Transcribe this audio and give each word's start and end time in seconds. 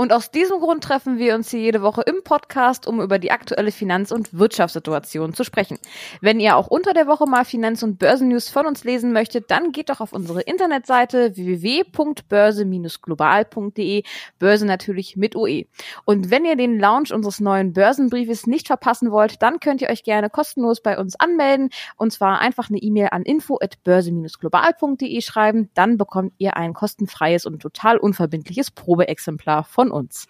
Und 0.00 0.12
aus 0.12 0.30
diesem 0.30 0.60
Grund 0.60 0.84
treffen 0.84 1.18
wir 1.18 1.34
uns 1.34 1.50
hier 1.50 1.58
jede 1.58 1.82
Woche 1.82 2.02
im 2.02 2.22
Podcast, 2.22 2.86
um 2.86 3.00
über 3.00 3.18
die 3.18 3.32
aktuelle 3.32 3.72
Finanz- 3.72 4.12
und 4.12 4.38
Wirtschaftssituation 4.38 5.34
zu 5.34 5.42
sprechen. 5.42 5.76
Wenn 6.20 6.38
ihr 6.38 6.56
auch 6.56 6.68
unter 6.68 6.94
der 6.94 7.08
Woche 7.08 7.26
mal 7.26 7.44
Finanz- 7.44 7.82
und 7.82 7.98
Börsennews 7.98 8.48
von 8.48 8.66
uns 8.66 8.84
lesen 8.84 9.12
möchtet, 9.12 9.50
dann 9.50 9.72
geht 9.72 9.90
doch 9.90 10.00
auf 10.00 10.12
unsere 10.12 10.42
Internetseite 10.42 11.34
www.börse-global.de, 11.34 14.04
Börse 14.38 14.66
natürlich 14.66 15.16
mit 15.16 15.34
OE. 15.34 15.64
Und 16.04 16.30
wenn 16.30 16.44
ihr 16.44 16.54
den 16.54 16.78
Launch 16.78 17.12
unseres 17.12 17.40
neuen 17.40 17.72
Börsenbriefes 17.72 18.46
nicht 18.46 18.68
verpassen 18.68 19.10
wollt, 19.10 19.42
dann 19.42 19.58
könnt 19.58 19.82
ihr 19.82 19.90
euch 19.90 20.04
gerne 20.04 20.30
kostenlos 20.30 20.80
bei 20.80 20.96
uns 20.96 21.18
anmelden 21.18 21.70
und 21.96 22.12
zwar 22.12 22.38
einfach 22.38 22.70
eine 22.70 22.78
E-Mail 22.78 23.08
an 23.10 23.24
info@börse-global.de 23.24 25.20
schreiben, 25.22 25.70
dann 25.74 25.98
bekommt 25.98 26.34
ihr 26.38 26.56
ein 26.56 26.72
kostenfreies 26.72 27.46
und 27.46 27.60
total 27.60 27.98
unverbindliches 27.98 28.70
Probeexemplar 28.70 29.64
von 29.64 29.87
von 29.88 29.92
uns. 29.92 30.26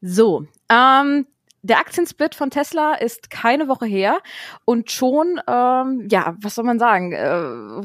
So, 0.00 0.46
ähm, 0.68 1.26
der 1.62 1.78
Aktiensplit 1.78 2.34
von 2.34 2.50
Tesla 2.50 2.94
ist 2.94 3.30
keine 3.30 3.68
Woche 3.68 3.86
her 3.86 4.18
und 4.64 4.90
schon, 4.90 5.40
ähm, 5.46 6.08
ja, 6.10 6.34
was 6.40 6.56
soll 6.56 6.64
man 6.64 6.80
sagen, 6.80 7.12
äh, 7.12 7.24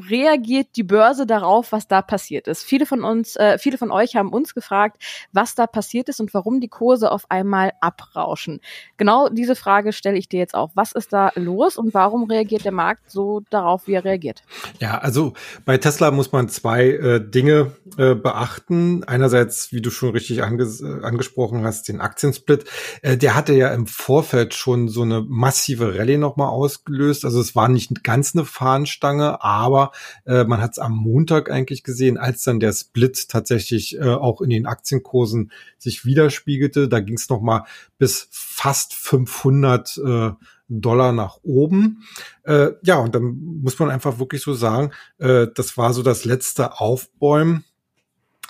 reagiert 0.10 0.70
die 0.76 0.84
Börse 0.84 1.28
darauf, 1.28 1.72
was 1.72 1.88
da 1.88 2.02
passiert 2.02 2.48
ist. 2.48 2.64
Viele 2.64 2.88
von 2.88 3.04
uns, 3.04 3.36
äh, 3.36 3.60
viele 3.60 3.78
von 3.78 3.92
euch 3.92 4.16
haben 4.16 4.30
uns 4.34 4.56
gefragt, 4.56 5.04
was 5.32 5.54
da 5.54 5.68
passiert 5.68 6.10
ist 6.10 6.20
und 6.20 6.34
warum 6.34 6.60
die 6.60 6.70
Kurse 6.70 7.12
auf 7.12 7.30
einmal 7.30 7.72
abrauschen. 7.80 8.62
Genau 8.98 9.30
diese 9.30 9.56
Frage 9.56 9.94
stelle 9.94 10.18
ich 10.18 10.28
dir 10.28 10.40
jetzt 10.40 10.56
auch. 10.56 10.72
Was 10.74 10.92
ist 10.94 11.14
da 11.14 11.32
los 11.36 11.78
und 11.78 11.94
warum 11.94 12.24
reagiert 12.24 12.66
der 12.66 12.72
Markt 12.72 13.12
so 13.12 13.44
darauf, 13.52 13.88
wie 13.88 13.94
er 13.94 14.06
reagiert? 14.06 14.44
Ja, 14.80 14.98
also 14.98 15.34
bei 15.66 15.78
Tesla 15.78 16.10
muss 16.10 16.32
man 16.32 16.50
zwei 16.50 16.88
äh, 16.88 17.22
Dinge 17.22 17.74
äh, 18.00 18.16
beachten. 18.16 19.04
Einerseits, 19.04 19.72
wie 19.72 19.82
du 19.82 19.92
schon 19.92 20.10
richtig 20.10 20.42
anges 20.42 20.84
angesprochen 20.84 21.64
hast, 21.64 21.88
den 21.88 22.02
Aktiensplit. 22.02 22.66
Äh, 23.04 23.18
der 23.18 23.36
hatte 23.36 23.54
ja 23.54 23.67
im 23.74 23.88
Vorfeld 23.88 24.54
schon 24.54 24.88
so 24.88 25.02
eine 25.02 25.22
massive 25.22 25.98
Rallye 25.98 26.18
nochmal 26.18 26.50
ausgelöst. 26.50 27.26
Also 27.26 27.40
es 27.40 27.56
war 27.56 27.70
nicht 27.70 28.04
ganz 28.04 28.36
eine 28.36 28.46
Fahnenstange, 28.46 29.44
aber 29.44 29.92
äh, 30.26 30.44
man 30.44 30.62
hat 30.62 30.72
es 30.72 30.80
am 30.80 30.96
Montag 30.96 31.50
eigentlich 31.50 31.84
gesehen, 31.84 32.18
als 32.18 32.44
dann 32.44 32.60
der 32.60 32.74
Split 32.74 33.30
tatsächlich 33.30 33.98
äh, 33.98 34.04
auch 34.04 34.42
in 34.42 34.50
den 34.50 34.66
Aktienkursen 34.66 35.52
sich 35.78 36.06
widerspiegelte. 36.06 36.88
Da 36.88 37.00
ging 37.00 37.16
es 37.16 37.30
nochmal 37.30 37.64
bis 37.98 38.28
fast 38.32 38.94
500 38.94 39.98
äh, 39.98 40.32
Dollar 40.70 41.14
nach 41.14 41.40
oben. 41.44 42.04
Äh, 42.44 42.72
ja, 42.84 42.98
und 42.98 43.16
dann 43.16 43.38
muss 43.62 43.80
man 43.80 43.90
einfach 43.90 44.20
wirklich 44.20 44.42
so 44.42 44.54
sagen, 44.54 44.92
äh, 45.18 45.48
das 45.54 45.78
war 45.78 45.94
so 45.94 46.04
das 46.04 46.26
letzte 46.26 46.80
Aufbäumen. 46.80 47.64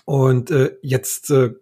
Und 0.05 0.51
äh, 0.51 0.75
jetzt 0.81 1.29
äh, 1.31 1.53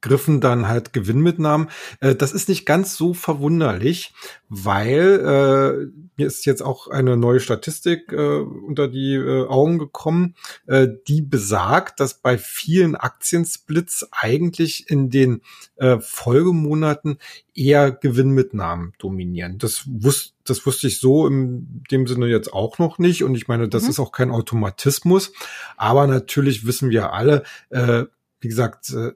griffen 0.00 0.40
dann 0.40 0.68
halt 0.68 0.92
Gewinnmitnahmen. 0.92 1.68
Äh, 2.00 2.14
das 2.14 2.32
ist 2.32 2.48
nicht 2.48 2.66
ganz 2.66 2.96
so 2.96 3.14
verwunderlich, 3.14 4.12
weil 4.48 5.20
äh, 5.20 6.08
mir 6.16 6.26
ist 6.26 6.46
jetzt 6.46 6.62
auch 6.62 6.88
eine 6.88 7.16
neue 7.16 7.40
Statistik 7.40 8.12
äh, 8.12 8.38
unter 8.38 8.88
die 8.88 9.14
äh, 9.14 9.46
Augen 9.46 9.78
gekommen, 9.78 10.34
äh, 10.66 10.88
die 11.06 11.22
besagt, 11.22 12.00
dass 12.00 12.14
bei 12.14 12.38
vielen 12.38 12.96
Aktiensplits 12.96 14.08
eigentlich 14.12 14.88
in 14.90 15.10
den 15.10 15.42
äh, 15.76 15.98
Folgemonaten 16.00 17.18
eher 17.54 17.90
Gewinnmitnahmen 17.90 18.92
dominieren. 18.98 19.58
Das 19.58 19.84
wusste 19.86 20.32
das 20.48 20.64
wusste 20.64 20.86
ich 20.86 20.98
so 20.98 21.26
in 21.26 21.84
dem 21.90 22.06
Sinne 22.06 22.26
jetzt 22.26 22.52
auch 22.52 22.78
noch 22.78 22.98
nicht. 22.98 23.22
Und 23.22 23.34
ich 23.34 23.48
meine, 23.48 23.68
das 23.68 23.82
mhm. 23.82 23.90
ist 23.90 24.00
auch 24.00 24.12
kein 24.12 24.30
Automatismus. 24.30 25.32
Aber 25.76 26.06
natürlich 26.06 26.66
wissen 26.66 26.88
wir 26.88 27.12
alle, 27.12 27.42
äh, 27.68 28.04
wie 28.40 28.48
gesagt, 28.48 28.90
äh, 28.94 29.12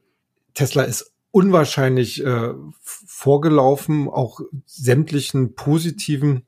Tesla 0.55 0.83
ist 0.83 1.13
unwahrscheinlich 1.31 2.25
äh, 2.25 2.53
vorgelaufen, 2.83 4.09
auch 4.09 4.41
sämtlichen 4.67 5.55
positiven 5.55 6.45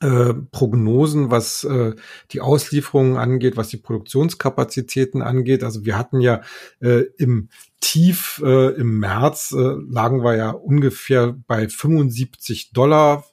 äh, 0.00 0.34
Prognosen, 0.52 1.30
was 1.30 1.64
äh, 1.64 1.94
die 2.30 2.42
Auslieferungen 2.42 3.16
angeht, 3.16 3.56
was 3.56 3.68
die 3.68 3.78
Produktionskapazitäten 3.78 5.22
angeht. 5.22 5.64
Also 5.64 5.86
wir 5.86 5.96
hatten 5.96 6.20
ja 6.20 6.42
äh, 6.80 7.04
im 7.16 7.48
Tief 7.80 8.42
äh, 8.44 8.74
im 8.74 8.98
März 8.98 9.54
äh, 9.56 9.76
lagen 9.88 10.22
wir 10.22 10.36
ja 10.36 10.50
ungefähr 10.50 11.34
bei 11.46 11.68
75 11.68 12.72
Dollar 12.72 13.24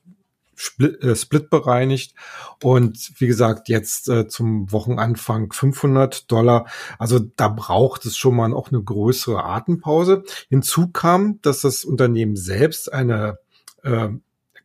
Split, 0.63 1.03
äh, 1.03 1.16
Split 1.16 1.50
bereinigt 1.50 2.16
und 2.62 3.12
wie 3.18 3.28
gesagt 3.28 3.69
jetzt 3.69 4.07
äh, 4.09 4.28
zum 4.28 4.72
Wochenanfang 4.72 5.51
500 5.51 6.31
Dollar. 6.31 6.68
Also 6.97 7.19
da 7.19 7.50
braucht 7.50 8.06
es 8.06 8.18
schon 8.18 8.35
mal 8.35 8.53
auch 8.53 8.69
eine 8.69 8.81
größere 8.81 9.44
Atempause. 9.44 10.23
Hinzu 10.50 10.88
kam, 10.88 11.40
dass 11.41 11.62
das 11.62 11.84
Unternehmen 11.84 12.35
selbst 12.35 12.91
eine 12.91 13.40
äh, 13.84 14.09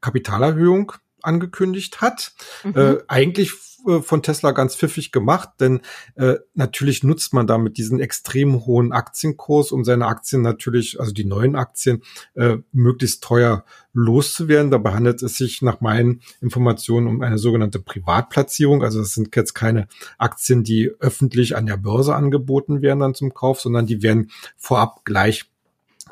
Kapitalerhöhung 0.01 0.93
angekündigt 1.23 2.01
hat. 2.01 2.33
Mhm. 2.65 2.77
Äh, 2.77 2.97
eigentlich 3.09 3.53
äh, 3.87 4.01
von 4.01 4.23
Tesla 4.23 4.51
ganz 4.53 4.75
pfiffig 4.75 5.13
gemacht, 5.13 5.51
denn 5.61 5.81
äh, 6.17 6.37
natürlich 6.55 7.05
nutzt 7.05 7.33
man 7.33 7.47
damit 7.47 7.79
diesen 7.79 8.01
extrem 8.01 8.67
hohen 8.67 8.93
Aktienkurs, 8.93 9.73
um 9.73 9.85
seine 9.85 10.07
Aktien 10.07 10.43
natürlich, 10.43 10.99
also 11.01 11.13
die 11.13 11.25
neuen 11.25 11.57
Aktien, 11.57 12.03
äh, 12.35 12.57
möglichst 12.73 13.23
teuer 13.23 13.65
loszuwerden. 13.93 14.71
Dabei 14.71 14.93
handelt 14.95 15.23
es 15.23 15.37
sich 15.37 15.63
nach 15.63 15.81
meinen 15.81 16.23
Informationen 16.41 17.07
um 17.07 17.23
eine 17.23 17.39
sogenannte 17.39 17.79
Privatplatzierung. 17.79 18.83
Also 18.83 19.01
das 19.01 19.13
sind 19.13 19.35
jetzt 19.35 19.55
keine 19.55 19.89
Aktien, 20.19 20.65
die 20.65 20.91
öffentlich 21.01 21.57
an 21.57 21.67
der 21.67 21.77
Börse 21.77 22.15
angeboten 22.15 22.83
werden 22.83 23.01
dann 23.01 23.15
zum 23.15 23.35
Kauf, 23.35 23.61
sondern 23.61 23.87
die 23.87 24.03
werden 24.03 24.31
vorab 24.57 25.05
gleich 25.05 25.51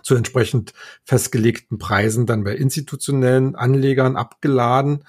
zu 0.06 0.14
entsprechend 0.14 0.72
festgelegten 1.04 1.78
Preisen 1.78 2.26
dann 2.26 2.44
bei 2.44 2.54
institutionellen 2.54 3.56
Anlegern 3.56 4.16
abgeladen. 4.16 5.04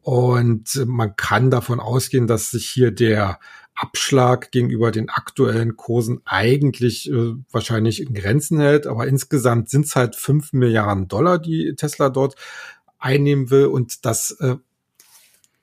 Und 0.00 0.82
man 0.86 1.14
kann 1.14 1.50
davon 1.50 1.78
ausgehen, 1.78 2.26
dass 2.26 2.50
sich 2.50 2.66
hier 2.68 2.90
der 2.90 3.38
Abschlag 3.74 4.50
gegenüber 4.50 4.90
den 4.92 5.10
aktuellen 5.10 5.76
Kursen 5.76 6.22
eigentlich 6.24 7.10
äh, 7.10 7.34
wahrscheinlich 7.50 8.00
in 8.00 8.14
Grenzen 8.14 8.60
hält. 8.60 8.86
Aber 8.86 9.06
insgesamt 9.06 9.68
sind 9.68 9.84
es 9.84 9.94
halt 9.94 10.16
fünf 10.16 10.54
Milliarden 10.54 11.06
Dollar, 11.06 11.38
die 11.38 11.74
Tesla 11.76 12.08
dort 12.08 12.34
einnehmen 12.98 13.50
will. 13.50 13.66
Und 13.66 14.06
dass 14.06 14.30
äh, 14.40 14.56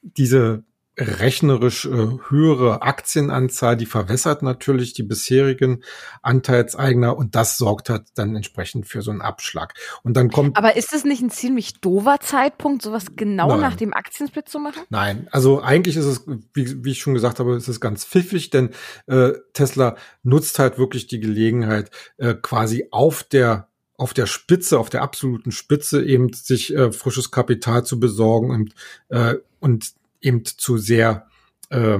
diese 0.04 0.64
rechnerisch 0.98 1.86
äh, 1.86 2.18
höhere 2.30 2.82
Aktienanzahl, 2.82 3.78
die 3.78 3.86
verwässert 3.86 4.42
natürlich 4.42 4.94
die 4.94 5.04
bisherigen 5.04 5.84
Anteilseigner 6.24 7.16
und 7.16 7.36
das 7.36 7.58
sorgt 7.58 7.90
halt 7.90 8.06
dann 8.16 8.36
entsprechend 8.36 8.88
für 8.88 9.02
so 9.02 9.12
einen 9.12 9.22
Abschlag. 9.22 9.76
Und 10.04 10.18
dann 10.18 10.32
kommt. 10.32 10.58
Aber 10.58 10.76
ist 10.76 10.94
es 10.94 11.04
nicht 11.04 11.22
ein 11.22 11.30
ziemlich 11.30 11.80
dover 11.82 12.20
Zeitpunkt, 12.20 12.82
sowas 12.82 13.08
genau 13.16 13.50
Nein. 13.50 13.62
nach 13.62 13.76
dem 13.76 13.94
Aktiensplit 13.94 14.50
zu 14.50 14.60
machen? 14.60 14.82
Nein, 14.90 15.28
also 15.32 15.62
eigentlich 15.62 15.98
ist 15.98 16.06
es, 16.06 16.26
wie, 16.54 16.84
wie 16.84 16.92
ich 16.92 17.00
schon 17.00 17.14
gesagt 17.14 17.40
habe, 17.40 17.56
ist 17.56 17.68
es 17.68 17.80
ganz 17.80 18.04
pfiffig, 18.04 18.50
denn 18.50 18.72
äh, 19.06 19.34
Tesla 19.54 19.96
nutzt 20.24 20.58
halt 20.58 20.80
wirklich 20.80 21.08
die 21.08 21.20
Gelegenheit, 21.20 21.92
äh, 22.18 22.34
quasi 22.34 22.88
auf 22.92 23.24
der 23.24 23.68
auf 24.00 24.14
der 24.14 24.28
Spitze, 24.28 24.78
auf 24.78 24.90
der 24.90 25.02
absoluten 25.02 25.52
Spitze 25.52 26.06
eben 26.06 26.32
sich 26.32 26.74
äh, 26.76 26.92
frisches 26.92 27.32
Kapital 27.32 27.84
zu 27.84 28.00
besorgen 28.00 28.52
und, 28.52 28.76
äh, 29.10 29.36
und 29.60 29.97
eben 30.22 30.46
zu 30.46 30.78
sehr 30.78 31.28
äh, 31.70 32.00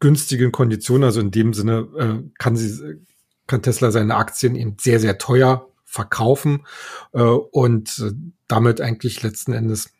günstigen 0.00 0.52
Konditionen. 0.52 1.04
Also 1.04 1.20
in 1.20 1.30
dem 1.30 1.54
Sinne 1.54 1.88
äh, 1.98 2.30
kann 2.38 2.56
sie 2.56 3.00
kann 3.46 3.62
Tesla 3.62 3.90
seine 3.90 4.16
Aktien 4.16 4.54
eben 4.54 4.76
sehr 4.80 5.00
sehr 5.00 5.18
teuer 5.18 5.68
verkaufen 5.84 6.66
äh, 7.12 7.20
und 7.20 7.98
äh, 7.98 8.12
damit 8.48 8.80
eigentlich 8.80 9.22
letzten 9.22 9.52
Endes 9.52 9.90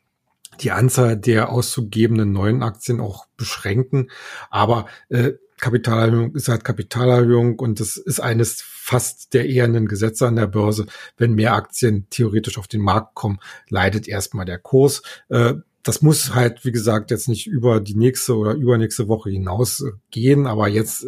die 0.60 0.70
Anzahl 0.70 1.16
der 1.16 1.50
auszugebenden 1.50 2.32
neuen 2.32 2.62
Aktien 2.62 3.00
auch 3.00 3.26
beschränken. 3.36 4.10
Aber 4.50 4.86
äh, 5.08 5.32
Kapitalerhöhung 5.60 6.34
ist 6.34 6.48
halt 6.48 6.64
Kapitalerhöhung 6.64 7.58
und 7.58 7.80
das 7.80 7.96
ist 7.96 8.20
eines 8.20 8.60
fast 8.60 9.34
der 9.34 9.46
ehernen 9.46 9.86
Gesetze 9.86 10.26
an 10.26 10.36
der 10.36 10.46
Börse. 10.46 10.86
Wenn 11.16 11.34
mehr 11.34 11.54
Aktien 11.54 12.06
theoretisch 12.10 12.58
auf 12.58 12.68
den 12.68 12.82
Markt 12.82 13.14
kommen, 13.14 13.38
leidet 13.68 14.06
erstmal 14.06 14.44
der 14.44 14.58
Kurs. 14.58 15.02
Äh, 15.28 15.54
das 15.84 16.02
muss 16.02 16.34
halt, 16.34 16.64
wie 16.64 16.72
gesagt, 16.72 17.10
jetzt 17.10 17.28
nicht 17.28 17.46
über 17.46 17.80
die 17.80 17.94
nächste 17.94 18.36
oder 18.36 18.54
übernächste 18.54 19.06
Woche 19.06 19.30
hinaus 19.30 19.80
äh, 19.80 19.92
gehen, 20.10 20.46
aber 20.46 20.66
jetzt 20.66 21.06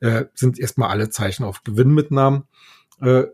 äh, 0.00 0.24
sind 0.34 0.58
erstmal 0.58 0.88
alle 0.90 1.10
Zeichen 1.10 1.44
auf 1.44 1.62
Gewinnmitnahmen 1.62 2.44
äh, 3.00 3.24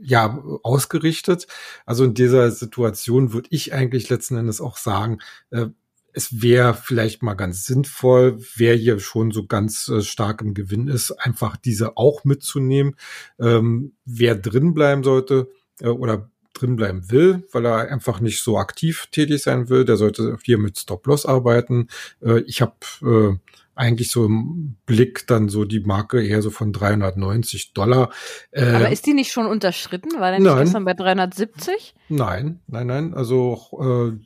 ja 0.00 0.42
ausgerichtet. 0.62 1.46
Also 1.86 2.04
in 2.04 2.14
dieser 2.14 2.50
Situation 2.50 3.32
würde 3.32 3.48
ich 3.50 3.72
eigentlich 3.72 4.10
letzten 4.10 4.36
Endes 4.36 4.60
auch 4.60 4.76
sagen, 4.76 5.18
äh, 5.50 5.66
es 6.12 6.42
wäre 6.42 6.74
vielleicht 6.74 7.22
mal 7.22 7.34
ganz 7.34 7.64
sinnvoll, 7.64 8.38
wer 8.54 8.76
hier 8.76 9.00
schon 9.00 9.32
so 9.32 9.46
ganz 9.46 9.88
äh, 9.88 10.00
stark 10.02 10.42
im 10.42 10.54
Gewinn 10.54 10.86
ist, 10.86 11.10
einfach 11.10 11.56
diese 11.56 11.96
auch 11.96 12.24
mitzunehmen. 12.24 12.94
Ähm, 13.40 13.94
wer 14.04 14.36
drin 14.36 14.74
bleiben 14.74 15.02
sollte 15.02 15.48
äh, 15.80 15.88
oder 15.88 16.30
drin 16.54 16.76
bleiben 16.76 17.10
will, 17.10 17.46
weil 17.52 17.66
er 17.66 17.90
einfach 17.90 18.20
nicht 18.20 18.42
so 18.42 18.58
aktiv 18.58 19.06
tätig 19.10 19.42
sein 19.42 19.68
will. 19.68 19.84
Der 19.84 19.96
sollte 19.96 20.36
hier 20.42 20.58
mit 20.58 20.78
Stop-Loss 20.78 21.26
arbeiten. 21.26 21.88
Äh, 22.22 22.40
ich 22.46 22.62
habe 22.62 22.74
äh, 23.02 23.36
eigentlich 23.74 24.10
so 24.10 24.26
im 24.26 24.76
Blick 24.86 25.26
dann 25.26 25.48
so 25.48 25.64
die 25.64 25.80
Marke 25.80 26.24
eher 26.24 26.42
so 26.42 26.50
von 26.50 26.72
390 26.72 27.72
Dollar. 27.72 28.10
Äh, 28.50 28.66
Aber 28.66 28.90
ist 28.90 29.06
die 29.06 29.14
nicht 29.14 29.32
schon 29.32 29.46
unterschritten? 29.46 30.20
War 30.20 30.30
der 30.30 30.40
nicht 30.40 30.56
gestern 30.56 30.84
bei 30.84 30.94
370? 30.94 31.94
Nein, 32.08 32.60
nein, 32.66 32.86
nein. 32.86 33.14
Also 33.14 33.58
äh, 33.80 34.18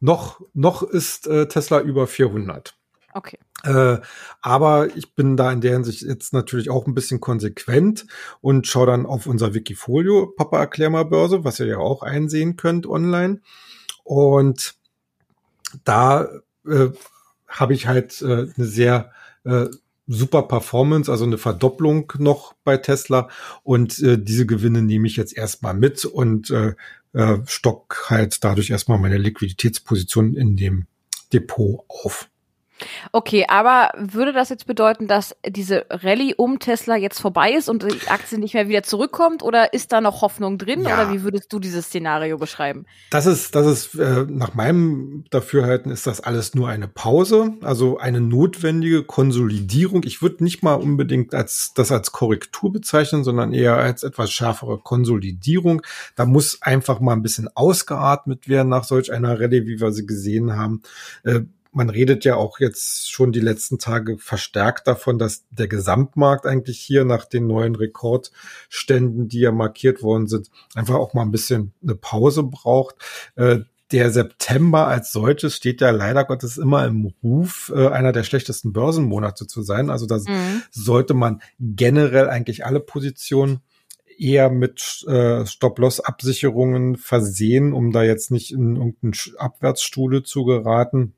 noch, 0.00 0.40
noch 0.54 0.82
ist 0.82 1.26
äh, 1.26 1.46
Tesla 1.46 1.80
über 1.80 2.06
400. 2.06 2.74
Okay. 3.12 3.38
Äh, 3.64 3.98
aber 4.40 4.96
ich 4.96 5.14
bin 5.14 5.36
da 5.36 5.50
in 5.52 5.60
der 5.60 5.72
Hinsicht 5.72 6.02
jetzt 6.02 6.32
natürlich 6.32 6.70
auch 6.70 6.86
ein 6.86 6.94
bisschen 6.94 7.20
konsequent 7.20 8.06
und 8.40 8.66
schaue 8.66 8.86
dann 8.86 9.06
auf 9.06 9.26
unser 9.26 9.54
Wikifolio 9.54 10.32
Papa 10.36 10.58
Erklär 10.60 10.90
mal 10.90 11.04
Börse, 11.04 11.44
was 11.44 11.60
ihr 11.60 11.66
ja 11.66 11.78
auch 11.78 12.02
einsehen 12.02 12.56
könnt 12.56 12.86
online. 12.86 13.40
Und 14.04 14.74
da 15.84 16.28
äh, 16.66 16.88
habe 17.48 17.74
ich 17.74 17.86
halt 17.86 18.22
äh, 18.22 18.48
eine 18.56 18.66
sehr 18.66 19.12
äh, 19.44 19.66
super 20.06 20.42
Performance, 20.42 21.10
also 21.10 21.24
eine 21.24 21.38
Verdopplung 21.38 22.12
noch 22.18 22.54
bei 22.64 22.76
Tesla. 22.76 23.28
Und 23.62 23.98
äh, 24.00 24.18
diese 24.18 24.46
Gewinne 24.46 24.82
nehme 24.82 25.06
ich 25.06 25.16
jetzt 25.16 25.36
erstmal 25.36 25.74
mit 25.74 26.04
und 26.04 26.50
äh, 26.50 26.74
äh, 27.12 27.38
stock 27.46 28.06
halt 28.08 28.42
dadurch 28.44 28.70
erstmal 28.70 28.98
meine 28.98 29.18
Liquiditätsposition 29.18 30.34
in 30.34 30.56
dem 30.56 30.86
Depot 31.32 31.84
auf. 31.88 32.28
Okay, 33.12 33.46
aber 33.48 33.90
würde 33.96 34.32
das 34.32 34.48
jetzt 34.48 34.66
bedeuten, 34.66 35.08
dass 35.08 35.36
diese 35.46 35.86
Rallye 35.90 36.34
um 36.36 36.58
Tesla 36.58 36.96
jetzt 36.96 37.20
vorbei 37.20 37.52
ist 37.52 37.68
und 37.68 37.82
die 37.82 38.08
Aktie 38.08 38.38
nicht 38.38 38.54
mehr 38.54 38.68
wieder 38.68 38.82
zurückkommt 38.82 39.42
oder 39.42 39.72
ist 39.72 39.92
da 39.92 40.00
noch 40.00 40.22
Hoffnung 40.22 40.58
drin 40.58 40.82
ja. 40.82 40.94
oder 40.94 41.12
wie 41.12 41.22
würdest 41.22 41.52
du 41.52 41.58
dieses 41.58 41.86
Szenario 41.86 42.38
beschreiben? 42.38 42.86
Das 43.10 43.26
ist, 43.26 43.54
das 43.54 43.66
ist 43.66 43.94
äh, 43.96 44.26
nach 44.28 44.54
meinem 44.54 45.24
Dafürhalten 45.30 45.90
ist 45.90 46.06
das 46.06 46.20
alles 46.20 46.54
nur 46.54 46.68
eine 46.68 46.88
Pause, 46.88 47.54
also 47.62 47.98
eine 47.98 48.20
notwendige 48.20 49.02
Konsolidierung. 49.04 50.02
Ich 50.04 50.22
würde 50.22 50.44
nicht 50.44 50.62
mal 50.62 50.74
unbedingt 50.74 51.34
als 51.34 51.72
das 51.74 51.92
als 51.92 52.12
Korrektur 52.12 52.72
bezeichnen, 52.72 53.24
sondern 53.24 53.52
eher 53.52 53.76
als 53.76 54.02
etwas 54.02 54.30
schärfere 54.30 54.78
Konsolidierung. 54.78 55.82
Da 56.16 56.26
muss 56.26 56.62
einfach 56.62 57.00
mal 57.00 57.12
ein 57.12 57.22
bisschen 57.22 57.48
ausgeatmet 57.54 58.48
werden 58.48 58.68
nach 58.68 58.84
solch 58.84 59.12
einer 59.12 59.40
Rallye, 59.40 59.66
wie 59.66 59.80
wir 59.80 59.92
sie 59.92 60.06
gesehen 60.06 60.56
haben. 60.56 60.82
Äh, 61.24 61.40
man 61.72 61.90
redet 61.90 62.24
ja 62.24 62.36
auch 62.36 62.58
jetzt 62.58 63.10
schon 63.10 63.32
die 63.32 63.40
letzten 63.40 63.78
Tage 63.78 64.18
verstärkt 64.18 64.86
davon, 64.86 65.18
dass 65.18 65.44
der 65.50 65.68
Gesamtmarkt 65.68 66.46
eigentlich 66.46 66.80
hier 66.80 67.04
nach 67.04 67.24
den 67.24 67.46
neuen 67.46 67.74
Rekordständen, 67.74 69.28
die 69.28 69.40
ja 69.40 69.52
markiert 69.52 70.02
worden 70.02 70.26
sind, 70.26 70.50
einfach 70.74 70.96
auch 70.96 71.14
mal 71.14 71.22
ein 71.22 71.30
bisschen 71.30 71.72
eine 71.82 71.94
Pause 71.94 72.42
braucht. 72.42 72.96
Äh, 73.36 73.60
der 73.92 74.10
September 74.10 74.86
als 74.86 75.12
solches 75.12 75.56
steht 75.56 75.80
ja 75.80 75.90
leider 75.90 76.24
Gottes 76.24 76.58
immer 76.58 76.86
im 76.86 77.12
Ruf, 77.22 77.72
äh, 77.74 77.88
einer 77.88 78.12
der 78.12 78.22
schlechtesten 78.22 78.72
Börsenmonate 78.72 79.46
zu 79.46 79.62
sein. 79.62 79.90
Also 79.90 80.06
da 80.06 80.18
mhm. 80.18 80.62
sollte 80.70 81.14
man 81.14 81.42
generell 81.58 82.28
eigentlich 82.28 82.64
alle 82.64 82.80
Positionen 82.80 83.60
eher 84.16 84.50
mit 84.50 85.04
äh, 85.08 85.46
Stop-Loss-Absicherungen 85.46 86.96
versehen, 86.96 87.72
um 87.72 87.90
da 87.90 88.02
jetzt 88.02 88.30
nicht 88.30 88.52
in 88.52 88.76
irgendeinen 88.76 89.14
Abwärtsstuhle 89.38 90.22
zu 90.22 90.44
geraten. 90.44 91.14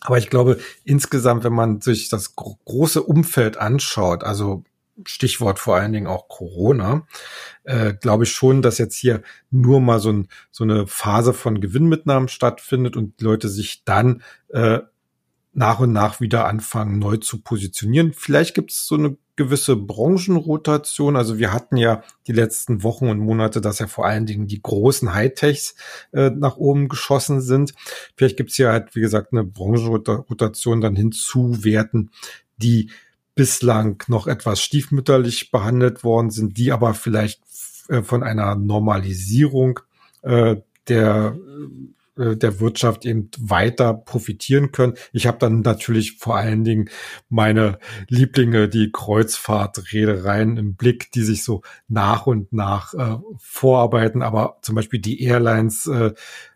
Aber 0.00 0.18
ich 0.18 0.30
glaube, 0.30 0.58
insgesamt, 0.84 1.44
wenn 1.44 1.52
man 1.52 1.80
sich 1.80 2.08
das 2.08 2.34
gro 2.34 2.58
große 2.64 3.02
Umfeld 3.02 3.58
anschaut, 3.58 4.24
also 4.24 4.64
Stichwort 5.06 5.58
vor 5.58 5.76
allen 5.76 5.92
Dingen 5.92 6.06
auch 6.06 6.28
Corona, 6.28 7.06
äh, 7.64 7.94
glaube 7.94 8.24
ich 8.24 8.32
schon, 8.32 8.62
dass 8.62 8.78
jetzt 8.78 8.96
hier 8.96 9.22
nur 9.50 9.80
mal 9.80 10.00
so, 10.00 10.10
ein, 10.12 10.28
so 10.50 10.64
eine 10.64 10.86
Phase 10.86 11.32
von 11.32 11.60
Gewinnmitnahmen 11.60 12.28
stattfindet 12.28 12.96
und 12.96 13.20
Leute 13.20 13.48
sich 13.48 13.84
dann 13.84 14.22
äh, 14.48 14.80
nach 15.52 15.80
und 15.80 15.92
nach 15.92 16.20
wieder 16.20 16.46
anfangen, 16.46 16.98
neu 16.98 17.16
zu 17.16 17.42
positionieren. 17.42 18.12
Vielleicht 18.12 18.54
gibt 18.54 18.70
es 18.70 18.86
so 18.86 18.94
eine 18.94 19.16
gewisse 19.36 19.74
Branchenrotation. 19.74 21.16
Also 21.16 21.38
wir 21.38 21.52
hatten 21.52 21.76
ja 21.76 22.02
die 22.26 22.32
letzten 22.32 22.82
Wochen 22.82 23.08
und 23.08 23.18
Monate, 23.18 23.60
dass 23.60 23.78
ja 23.78 23.86
vor 23.86 24.06
allen 24.06 24.26
Dingen 24.26 24.46
die 24.46 24.62
großen 24.62 25.14
Hightechs 25.14 25.74
äh, 26.12 26.30
nach 26.30 26.56
oben 26.56 26.88
geschossen 26.88 27.40
sind. 27.40 27.74
Vielleicht 28.16 28.36
gibt 28.36 28.50
es 28.50 28.58
ja 28.58 28.70
halt, 28.70 28.94
wie 28.94 29.00
gesagt, 29.00 29.32
eine 29.32 29.44
Branchenrotation 29.44 30.80
dann 30.80 30.94
hinzuwerten, 30.94 32.10
die 32.58 32.90
bislang 33.34 34.02
noch 34.08 34.26
etwas 34.26 34.60
stiefmütterlich 34.60 35.50
behandelt 35.50 36.04
worden 36.04 36.30
sind, 36.30 36.58
die 36.58 36.70
aber 36.70 36.94
vielleicht 36.94 37.40
äh, 37.88 38.02
von 38.02 38.22
einer 38.22 38.54
Normalisierung 38.54 39.80
äh, 40.22 40.56
der 40.88 41.34
äh, 41.36 41.99
der 42.20 42.60
Wirtschaft 42.60 43.06
eben 43.06 43.30
weiter 43.38 43.94
profitieren 43.94 44.72
können. 44.72 44.94
Ich 45.12 45.26
habe 45.26 45.38
dann 45.38 45.60
natürlich 45.60 46.18
vor 46.18 46.36
allen 46.36 46.64
Dingen 46.64 46.90
meine 47.28 47.78
Lieblinge, 48.08 48.68
die 48.68 48.90
Kreuzfahrtreedereien 48.92 50.56
im 50.56 50.74
Blick, 50.74 51.10
die 51.12 51.22
sich 51.22 51.44
so 51.44 51.62
nach 51.88 52.26
und 52.26 52.52
nach 52.52 52.94
äh, 52.94 53.16
vorarbeiten. 53.38 54.22
Aber 54.22 54.58
zum 54.62 54.74
Beispiel 54.74 55.00
die 55.00 55.22
Airlines, 55.22 55.86
äh, 55.86 56.12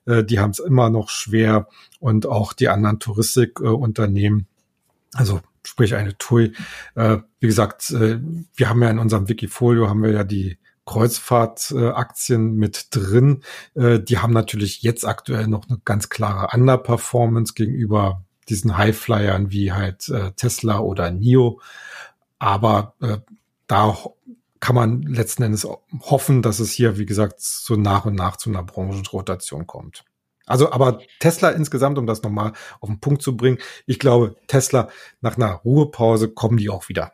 äh, 0.07 0.25
die 0.25 0.39
haben 0.39 0.51
es 0.51 0.59
immer 0.59 0.91
noch 0.91 1.09
schwer 1.09 1.69
und 2.01 2.27
auch 2.27 2.53
die 2.53 2.69
anderen 2.69 3.01
Toustikunternehmen. 3.01 4.47
also 5.15 5.41
sprich 5.67 5.95
eine 5.95 6.17
TUI. 6.19 6.53
Äh, 6.95 7.19
wie 7.41 7.47
gesagt, 7.47 7.91
äh, 7.91 8.21
wir 8.55 8.69
haben 8.69 8.83
ja 8.83 8.91
in 8.91 8.99
unserem 8.99 9.29
Wikifolio 9.29 9.89
haben 9.89 10.03
wir 10.03 10.13
ja 10.13 10.25
die 10.25 10.59
Kreuzfahrtaktien 10.87 12.55
mit 12.55 12.89
drin. 12.91 13.43
Äh, 13.75 14.01
die 14.01 14.19
haben 14.19 14.33
natürlich 14.33 14.83
jetzt 14.83 15.07
aktuell 15.07 15.47
noch 15.47 15.69
eine 15.69 15.81
ganz 15.85 16.09
klare 16.09 16.55
Underperformance 16.55 17.55
gegenüber 17.55 18.23
diesen 18.49 18.77
Highflyern 18.77 19.51
wie 19.51 19.73
halt 19.73 20.09
äh, 20.09 20.33
Tesla 20.33 20.81
oder 20.81 21.11
NIO. 21.11 21.61
Aber 22.39 22.95
äh, 23.01 23.19
da 23.67 23.97
kann 24.61 24.75
man 24.75 25.03
letzten 25.03 25.43
Endes 25.43 25.67
hoffen, 26.01 26.43
dass 26.43 26.59
es 26.59 26.73
hier, 26.73 26.99
wie 26.99 27.07
gesagt, 27.07 27.41
so 27.41 27.77
nach 27.77 28.05
und 28.05 28.15
nach 28.15 28.37
zu 28.37 28.51
einer 28.51 28.63
Branchenrotation 28.63 29.67
kommt. 29.67 30.05
Also, 30.47 30.73
aber 30.73 31.01
Tesla 31.21 31.51
insgesamt, 31.51 31.99
um 31.99 32.07
das 32.07 32.23
nochmal 32.23 32.53
auf 32.81 32.89
den 32.89 33.01
Punkt 33.01 33.23
zu 33.23 33.37
bringen, 33.37 33.59
ich 33.87 33.99
glaube, 33.99 34.37
Tesla 34.47 34.89
nach 35.21 35.37
einer 35.37 35.53
Ruhepause 35.53 36.29
kommen 36.29 36.59
die 36.59 36.69
auch 36.69 36.89
wieder. 36.89 37.13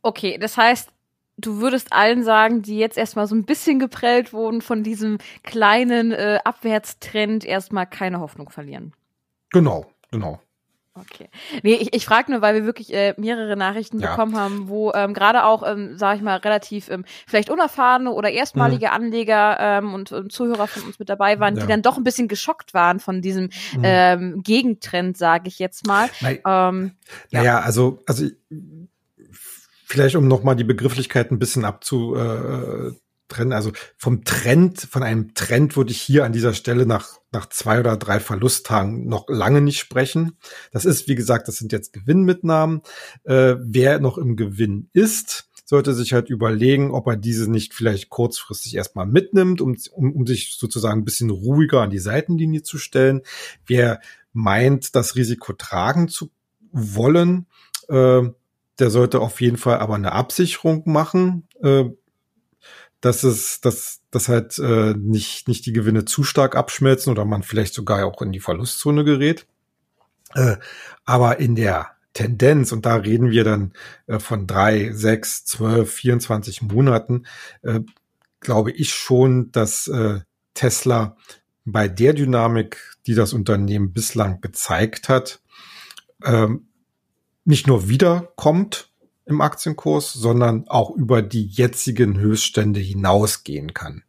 Okay, 0.00 0.38
das 0.38 0.56
heißt, 0.56 0.90
du 1.36 1.60
würdest 1.60 1.92
allen 1.92 2.22
sagen, 2.22 2.62
die 2.62 2.78
jetzt 2.78 2.98
erstmal 2.98 3.26
so 3.26 3.34
ein 3.34 3.44
bisschen 3.44 3.78
geprellt 3.78 4.32
wurden 4.32 4.62
von 4.62 4.82
diesem 4.82 5.18
kleinen 5.42 6.12
äh, 6.12 6.38
Abwärtstrend, 6.44 7.44
erstmal 7.44 7.86
keine 7.86 8.20
Hoffnung 8.20 8.50
verlieren. 8.50 8.92
Genau, 9.50 9.86
genau. 10.10 10.40
Okay. 10.94 11.30
Nee, 11.62 11.74
ich, 11.74 11.94
ich 11.94 12.04
frage 12.04 12.30
nur, 12.30 12.42
weil 12.42 12.54
wir 12.54 12.66
wirklich 12.66 12.92
äh, 12.92 13.14
mehrere 13.16 13.56
Nachrichten 13.56 13.98
ja. 13.98 14.10
bekommen 14.10 14.36
haben, 14.36 14.68
wo 14.68 14.92
ähm, 14.92 15.14
gerade 15.14 15.44
auch, 15.44 15.62
ähm, 15.66 15.96
sage 15.96 16.18
ich 16.18 16.22
mal, 16.22 16.36
relativ 16.36 16.90
ähm, 16.90 17.06
vielleicht 17.26 17.48
unerfahrene 17.48 18.12
oder 18.12 18.30
erstmalige 18.30 18.88
mhm. 18.88 18.92
Anleger 18.92 19.56
ähm, 19.58 19.94
und, 19.94 20.12
und 20.12 20.30
Zuhörer 20.32 20.66
von 20.66 20.82
uns 20.82 20.98
mit 20.98 21.08
dabei 21.08 21.40
waren, 21.40 21.56
ja. 21.56 21.62
die 21.62 21.68
dann 21.68 21.80
doch 21.80 21.96
ein 21.96 22.04
bisschen 22.04 22.28
geschockt 22.28 22.74
waren 22.74 23.00
von 23.00 23.22
diesem 23.22 23.44
mhm. 23.74 23.82
ähm, 23.82 24.42
Gegentrend, 24.42 25.16
sage 25.16 25.48
ich 25.48 25.58
jetzt 25.58 25.86
mal. 25.86 26.10
Nein. 26.20 26.40
Ähm, 26.46 26.92
ja. 27.30 27.38
Naja, 27.40 27.60
also, 27.60 28.02
also 28.06 28.26
Vielleicht, 29.92 30.16
um 30.16 30.26
nochmal 30.26 30.56
die 30.56 30.64
Begrifflichkeit 30.64 31.30
ein 31.30 31.38
bisschen 31.38 31.66
abzutrennen. 31.66 32.96
Also 33.52 33.72
vom 33.98 34.24
Trend, 34.24 34.80
von 34.80 35.02
einem 35.02 35.34
Trend 35.34 35.76
würde 35.76 35.90
ich 35.90 36.00
hier 36.00 36.24
an 36.24 36.32
dieser 36.32 36.54
Stelle 36.54 36.86
nach, 36.86 37.18
nach 37.30 37.46
zwei 37.50 37.78
oder 37.78 37.98
drei 37.98 38.18
Verlusttagen 38.18 39.06
noch 39.06 39.28
lange 39.28 39.60
nicht 39.60 39.78
sprechen. 39.78 40.38
Das 40.70 40.86
ist, 40.86 41.08
wie 41.08 41.14
gesagt, 41.14 41.46
das 41.46 41.56
sind 41.56 41.72
jetzt 41.72 41.92
Gewinnmitnahmen. 41.92 42.80
Äh, 43.24 43.56
wer 43.60 44.00
noch 44.00 44.16
im 44.16 44.36
Gewinn 44.36 44.88
ist, 44.94 45.50
sollte 45.66 45.92
sich 45.92 46.14
halt 46.14 46.30
überlegen, 46.30 46.90
ob 46.90 47.06
er 47.06 47.18
diese 47.18 47.50
nicht 47.50 47.74
vielleicht 47.74 48.08
kurzfristig 48.08 48.74
erstmal 48.74 49.04
mitnimmt, 49.04 49.60
um, 49.60 49.76
um, 49.90 50.12
um 50.12 50.26
sich 50.26 50.56
sozusagen 50.58 51.02
ein 51.02 51.04
bisschen 51.04 51.28
ruhiger 51.28 51.82
an 51.82 51.90
die 51.90 51.98
Seitenlinie 51.98 52.62
zu 52.62 52.78
stellen. 52.78 53.20
Wer 53.66 54.00
meint, 54.32 54.96
das 54.96 55.16
Risiko 55.16 55.52
tragen 55.52 56.08
zu 56.08 56.30
wollen, 56.72 57.44
äh, 57.90 58.22
der 58.78 58.90
sollte 58.90 59.20
auf 59.20 59.40
jeden 59.40 59.56
Fall 59.56 59.78
aber 59.78 59.94
eine 59.94 60.12
Absicherung 60.12 60.82
machen, 60.86 61.48
äh, 61.62 61.84
dass 63.00 63.24
es, 63.24 63.60
dass, 63.60 64.00
dass 64.10 64.28
halt 64.28 64.58
äh, 64.58 64.94
nicht, 64.94 65.48
nicht 65.48 65.66
die 65.66 65.72
Gewinne 65.72 66.04
zu 66.04 66.22
stark 66.22 66.56
abschmelzen 66.56 67.10
oder 67.10 67.24
man 67.24 67.42
vielleicht 67.42 67.74
sogar 67.74 68.06
auch 68.06 68.22
in 68.22 68.32
die 68.32 68.40
Verlustzone 68.40 69.04
gerät. 69.04 69.46
Äh, 70.34 70.56
aber 71.04 71.40
in 71.40 71.56
der 71.56 71.90
Tendenz, 72.14 72.72
und 72.72 72.86
da 72.86 72.96
reden 72.96 73.30
wir 73.30 73.44
dann 73.44 73.72
äh, 74.06 74.18
von 74.18 74.46
drei, 74.46 74.92
sechs, 74.92 75.44
zwölf, 75.44 75.92
24 75.92 76.62
Monaten, 76.62 77.26
äh, 77.62 77.80
glaube 78.40 78.70
ich 78.70 78.94
schon, 78.94 79.50
dass 79.52 79.88
äh, 79.88 80.20
Tesla 80.54 81.16
bei 81.64 81.88
der 81.88 82.12
Dynamik, 82.12 82.96
die 83.06 83.14
das 83.14 83.32
Unternehmen 83.32 83.92
bislang 83.92 84.40
gezeigt 84.40 85.08
hat, 85.08 85.40
ähm, 86.24 86.68
nicht 87.44 87.66
nur 87.66 87.88
wiederkommt 87.88 88.90
im 89.24 89.40
Aktienkurs, 89.40 90.12
sondern 90.12 90.68
auch 90.68 90.90
über 90.90 91.22
die 91.22 91.46
jetzigen 91.46 92.18
Höchststände 92.18 92.80
hinausgehen 92.80 93.72
kann. 93.74 94.02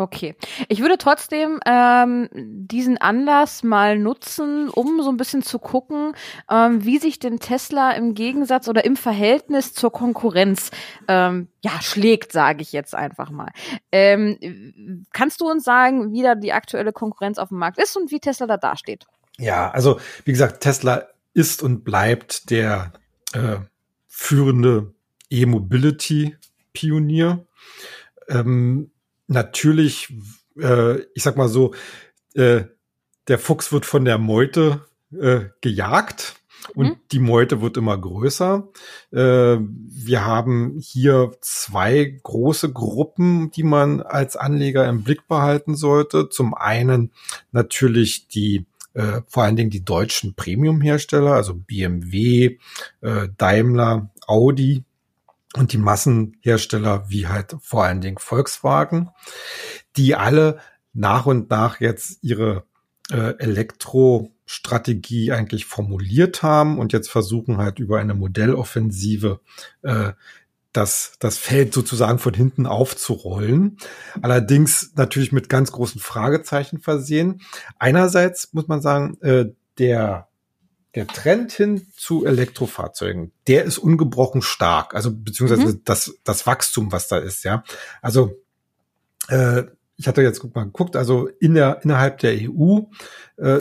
Okay. 0.00 0.34
Ich 0.68 0.80
würde 0.80 0.96
trotzdem 0.96 1.60
ähm, 1.66 2.30
diesen 2.32 2.96
Anlass 2.96 3.62
mal 3.62 3.98
nutzen, 3.98 4.70
um 4.70 5.02
so 5.02 5.10
ein 5.10 5.18
bisschen 5.18 5.42
zu 5.42 5.58
gucken, 5.58 6.14
ähm, 6.50 6.86
wie 6.86 6.96
sich 6.96 7.18
denn 7.18 7.38
Tesla 7.38 7.90
im 7.92 8.14
Gegensatz 8.14 8.66
oder 8.68 8.84
im 8.86 8.96
Verhältnis 8.96 9.74
zur 9.74 9.92
Konkurrenz 9.92 10.70
ähm, 11.06 11.48
ja 11.62 11.82
schlägt, 11.82 12.32
sage 12.32 12.62
ich 12.62 12.72
jetzt 12.72 12.94
einfach 12.94 13.30
mal. 13.30 13.50
Ähm, 13.92 15.04
kannst 15.12 15.42
du 15.42 15.50
uns 15.50 15.64
sagen, 15.64 16.12
wie 16.12 16.22
da 16.22 16.34
die 16.34 16.54
aktuelle 16.54 16.94
Konkurrenz 16.94 17.36
auf 17.36 17.48
dem 17.50 17.58
Markt 17.58 17.78
ist 17.78 17.94
und 17.94 18.10
wie 18.10 18.20
Tesla 18.20 18.46
da 18.46 18.56
dasteht? 18.56 19.06
Ja, 19.38 19.70
also 19.70 20.00
wie 20.24 20.32
gesagt, 20.32 20.62
Tesla 20.62 21.08
ist 21.32 21.62
und 21.62 21.84
bleibt 21.84 22.50
der 22.50 22.92
äh, 23.32 23.58
führende 24.06 24.92
E-Mobility-Pionier. 25.30 27.46
Ähm, 28.28 28.90
natürlich, 29.26 30.12
äh, 30.58 31.00
ich 31.14 31.22
sag 31.22 31.36
mal 31.36 31.48
so, 31.48 31.74
äh, 32.34 32.64
der 33.28 33.38
Fuchs 33.38 33.72
wird 33.72 33.86
von 33.86 34.04
der 34.04 34.18
Meute 34.18 34.84
äh, 35.12 35.46
gejagt 35.60 36.40
und 36.74 36.88
mhm. 36.88 36.96
die 37.12 37.18
Meute 37.18 37.60
wird 37.60 37.76
immer 37.76 37.98
größer. 37.98 38.68
Äh, 39.12 39.58
wir 39.58 40.24
haben 40.24 40.78
hier 40.80 41.32
zwei 41.40 42.18
große 42.22 42.72
Gruppen, 42.72 43.50
die 43.50 43.62
man 43.62 44.02
als 44.02 44.36
Anleger 44.36 44.88
im 44.88 45.02
Blick 45.02 45.26
behalten 45.28 45.74
sollte. 45.74 46.28
Zum 46.28 46.54
einen 46.54 47.12
natürlich 47.52 48.28
die 48.28 48.66
äh, 48.94 49.22
vor 49.26 49.44
allen 49.44 49.56
Dingen 49.56 49.70
die 49.70 49.84
deutschen 49.84 50.34
Premium-Hersteller, 50.34 51.32
also 51.32 51.54
BMW, 51.54 52.58
äh, 53.00 53.28
Daimler, 53.36 54.10
Audi, 54.26 54.84
und 55.56 55.72
die 55.72 55.78
Massenhersteller 55.78 57.10
wie 57.10 57.26
halt 57.26 57.56
vor 57.60 57.84
allen 57.84 58.00
Dingen 58.00 58.18
Volkswagen, 58.18 59.10
die 59.96 60.14
alle 60.14 60.60
nach 60.92 61.26
und 61.26 61.50
nach 61.50 61.80
jetzt 61.80 62.18
ihre 62.22 62.64
äh, 63.10 63.34
Elektrostrategie 63.38 65.32
eigentlich 65.32 65.66
formuliert 65.66 66.42
haben 66.42 66.78
und 66.78 66.92
jetzt 66.92 67.10
versuchen 67.10 67.56
halt 67.58 67.80
über 67.80 67.98
eine 67.98 68.14
Modelloffensive 68.14 69.40
äh, 69.82 70.12
das, 70.72 71.12
das 71.18 71.38
Feld 71.38 71.74
sozusagen 71.74 72.18
von 72.18 72.34
hinten 72.34 72.66
aufzurollen. 72.66 73.78
Allerdings 74.22 74.92
natürlich 74.94 75.32
mit 75.32 75.48
ganz 75.48 75.72
großen 75.72 76.00
Fragezeichen 76.00 76.78
versehen. 76.78 77.40
Einerseits 77.78 78.52
muss 78.52 78.68
man 78.68 78.80
sagen, 78.80 79.18
äh, 79.20 79.46
der 79.78 80.28
der 80.94 81.06
Trend 81.06 81.52
hin 81.52 81.86
zu 81.94 82.26
Elektrofahrzeugen, 82.26 83.32
der 83.46 83.64
ist 83.64 83.78
ungebrochen 83.78 84.42
stark. 84.42 84.94
Also 84.94 85.12
beziehungsweise 85.14 85.74
mhm. 85.74 85.82
das, 85.84 86.14
das 86.24 86.46
Wachstum, 86.46 86.90
was 86.90 87.06
da 87.08 87.18
ist, 87.18 87.44
ja. 87.44 87.62
Also 88.02 88.36
äh, 89.28 89.64
ich 89.96 90.08
hatte 90.08 90.22
jetzt 90.22 90.42
mal 90.54 90.64
geguckt, 90.64 90.96
also 90.96 91.28
in 91.40 91.54
der, 91.54 91.80
innerhalb 91.84 92.18
der 92.18 92.32
EU 92.32 92.80
äh, 93.36 93.60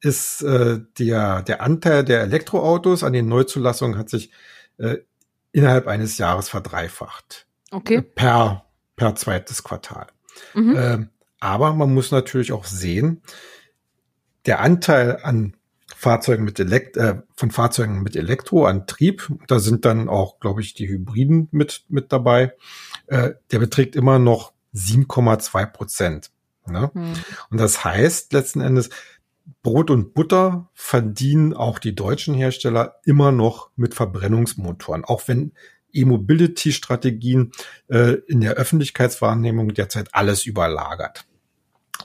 ist 0.00 0.42
äh, 0.42 0.80
der, 0.98 1.42
der 1.42 1.62
Anteil 1.62 2.04
der 2.04 2.20
Elektroautos 2.22 3.02
an 3.02 3.12
den 3.12 3.26
Neuzulassungen 3.26 3.98
hat 3.98 4.10
sich 4.10 4.30
äh, 4.78 4.98
innerhalb 5.52 5.86
eines 5.86 6.18
Jahres 6.18 6.48
verdreifacht. 6.48 7.46
Okay. 7.70 7.96
Äh, 7.96 8.02
per, 8.02 8.66
per 8.96 9.14
zweites 9.14 9.62
Quartal. 9.62 10.06
Mhm. 10.54 10.76
Äh, 10.76 10.98
aber 11.40 11.72
man 11.74 11.92
muss 11.92 12.10
natürlich 12.10 12.52
auch 12.52 12.64
sehen, 12.64 13.22
der 14.46 14.60
Anteil 14.60 15.18
an 15.22 15.56
Fahrzeugen 15.94 16.44
mit 16.44 16.58
Elekt 16.58 16.96
äh, 16.96 17.22
von 17.36 17.50
Fahrzeugen 17.50 18.02
mit 18.02 18.16
Elektroantrieb. 18.16 19.30
Da 19.46 19.60
sind 19.60 19.84
dann 19.84 20.08
auch, 20.08 20.40
glaube 20.40 20.60
ich, 20.60 20.74
die 20.74 20.88
Hybriden 20.88 21.48
mit 21.52 21.84
mit 21.88 22.12
dabei. 22.12 22.54
Äh, 23.06 23.34
der 23.52 23.58
beträgt 23.60 23.94
immer 23.94 24.18
noch 24.18 24.52
7,2 24.74 25.66
Prozent. 25.66 26.30
Ne? 26.66 26.90
Hm. 26.92 27.12
Und 27.50 27.58
das 27.58 27.84
heißt 27.84 28.32
letzten 28.32 28.60
Endes, 28.60 28.90
Brot 29.62 29.90
und 29.90 30.14
Butter 30.14 30.70
verdienen 30.74 31.54
auch 31.54 31.78
die 31.78 31.94
deutschen 31.94 32.34
Hersteller 32.34 32.96
immer 33.04 33.32
noch 33.32 33.70
mit 33.76 33.94
Verbrennungsmotoren, 33.94 35.04
auch 35.04 35.28
wenn 35.28 35.52
E-Mobility-Strategien 35.92 37.52
äh, 37.88 38.16
in 38.26 38.40
der 38.40 38.54
Öffentlichkeitswahrnehmung 38.54 39.74
derzeit 39.74 40.08
alles 40.12 40.46
überlagert. 40.46 41.26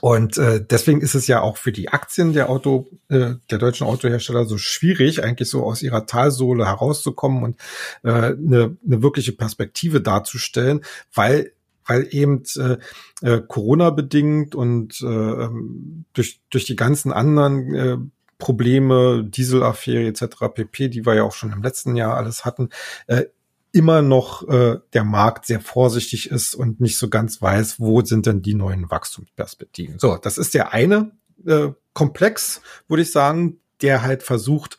Und 0.00 0.38
äh, 0.38 0.64
deswegen 0.64 1.00
ist 1.00 1.14
es 1.14 1.26
ja 1.26 1.40
auch 1.40 1.56
für 1.56 1.72
die 1.72 1.88
Aktien 1.88 2.32
der 2.32 2.48
Auto, 2.50 2.88
äh, 3.08 3.34
der 3.50 3.58
deutschen 3.58 3.86
Autohersteller 3.86 4.44
so 4.44 4.58
schwierig, 4.58 5.24
eigentlich 5.24 5.48
so 5.48 5.64
aus 5.64 5.82
ihrer 5.82 6.06
Talsohle 6.06 6.66
herauszukommen 6.66 7.42
und 7.42 7.60
äh, 8.04 8.10
eine, 8.10 8.76
eine 8.86 9.02
wirkliche 9.02 9.32
Perspektive 9.32 10.00
darzustellen, 10.00 10.84
weil 11.12 11.52
weil 11.88 12.06
eben 12.10 12.44
äh, 12.56 12.76
äh, 13.22 13.40
Corona 13.40 13.90
bedingt 13.90 14.54
und 14.54 15.00
äh, 15.00 15.06
ähm, 15.06 16.04
durch 16.12 16.40
durch 16.50 16.64
die 16.64 16.76
ganzen 16.76 17.12
anderen 17.12 17.74
äh, 17.74 17.96
Probleme, 18.38 19.24
Dieselaffäre 19.24 20.06
etc. 20.06 20.36
pp, 20.54 20.88
die 20.88 21.04
wir 21.04 21.14
ja 21.14 21.24
auch 21.24 21.34
schon 21.34 21.52
im 21.52 21.62
letzten 21.62 21.96
Jahr 21.96 22.16
alles 22.16 22.44
hatten, 22.44 22.68
äh, 23.08 23.24
immer 23.72 24.00
noch 24.00 24.48
äh, 24.48 24.78
der 24.92 25.04
Markt 25.04 25.46
sehr 25.46 25.60
vorsichtig 25.60 26.30
ist 26.30 26.54
und 26.54 26.80
nicht 26.80 26.96
so 26.96 27.08
ganz 27.08 27.42
weiß, 27.42 27.80
wo 27.80 28.02
sind 28.02 28.26
denn 28.26 28.42
die 28.42 28.54
neuen 28.54 28.90
Wachstumsperspektiven. 28.90 29.98
So, 29.98 30.16
das 30.16 30.38
ist 30.38 30.54
der 30.54 30.72
eine 30.72 31.12
äh, 31.46 31.68
Komplex, 31.92 32.62
würde 32.86 33.02
ich 33.02 33.10
sagen, 33.10 33.60
der 33.82 34.02
halt 34.02 34.22
versucht, 34.22 34.78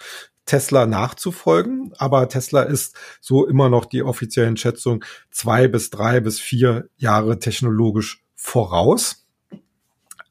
Tesla 0.49 0.87
nachzufolgen. 0.87 1.93
Aber 1.99 2.27
Tesla 2.27 2.63
ist 2.63 2.95
so 3.21 3.45
immer 3.45 3.69
noch 3.69 3.85
die 3.85 4.01
offiziellen 4.01 4.57
Schätzung 4.57 5.05
zwei 5.29 5.67
bis 5.67 5.91
drei 5.91 6.21
bis 6.21 6.39
vier 6.39 6.89
Jahre 6.97 7.37
technologisch 7.37 8.23
voraus. 8.35 9.27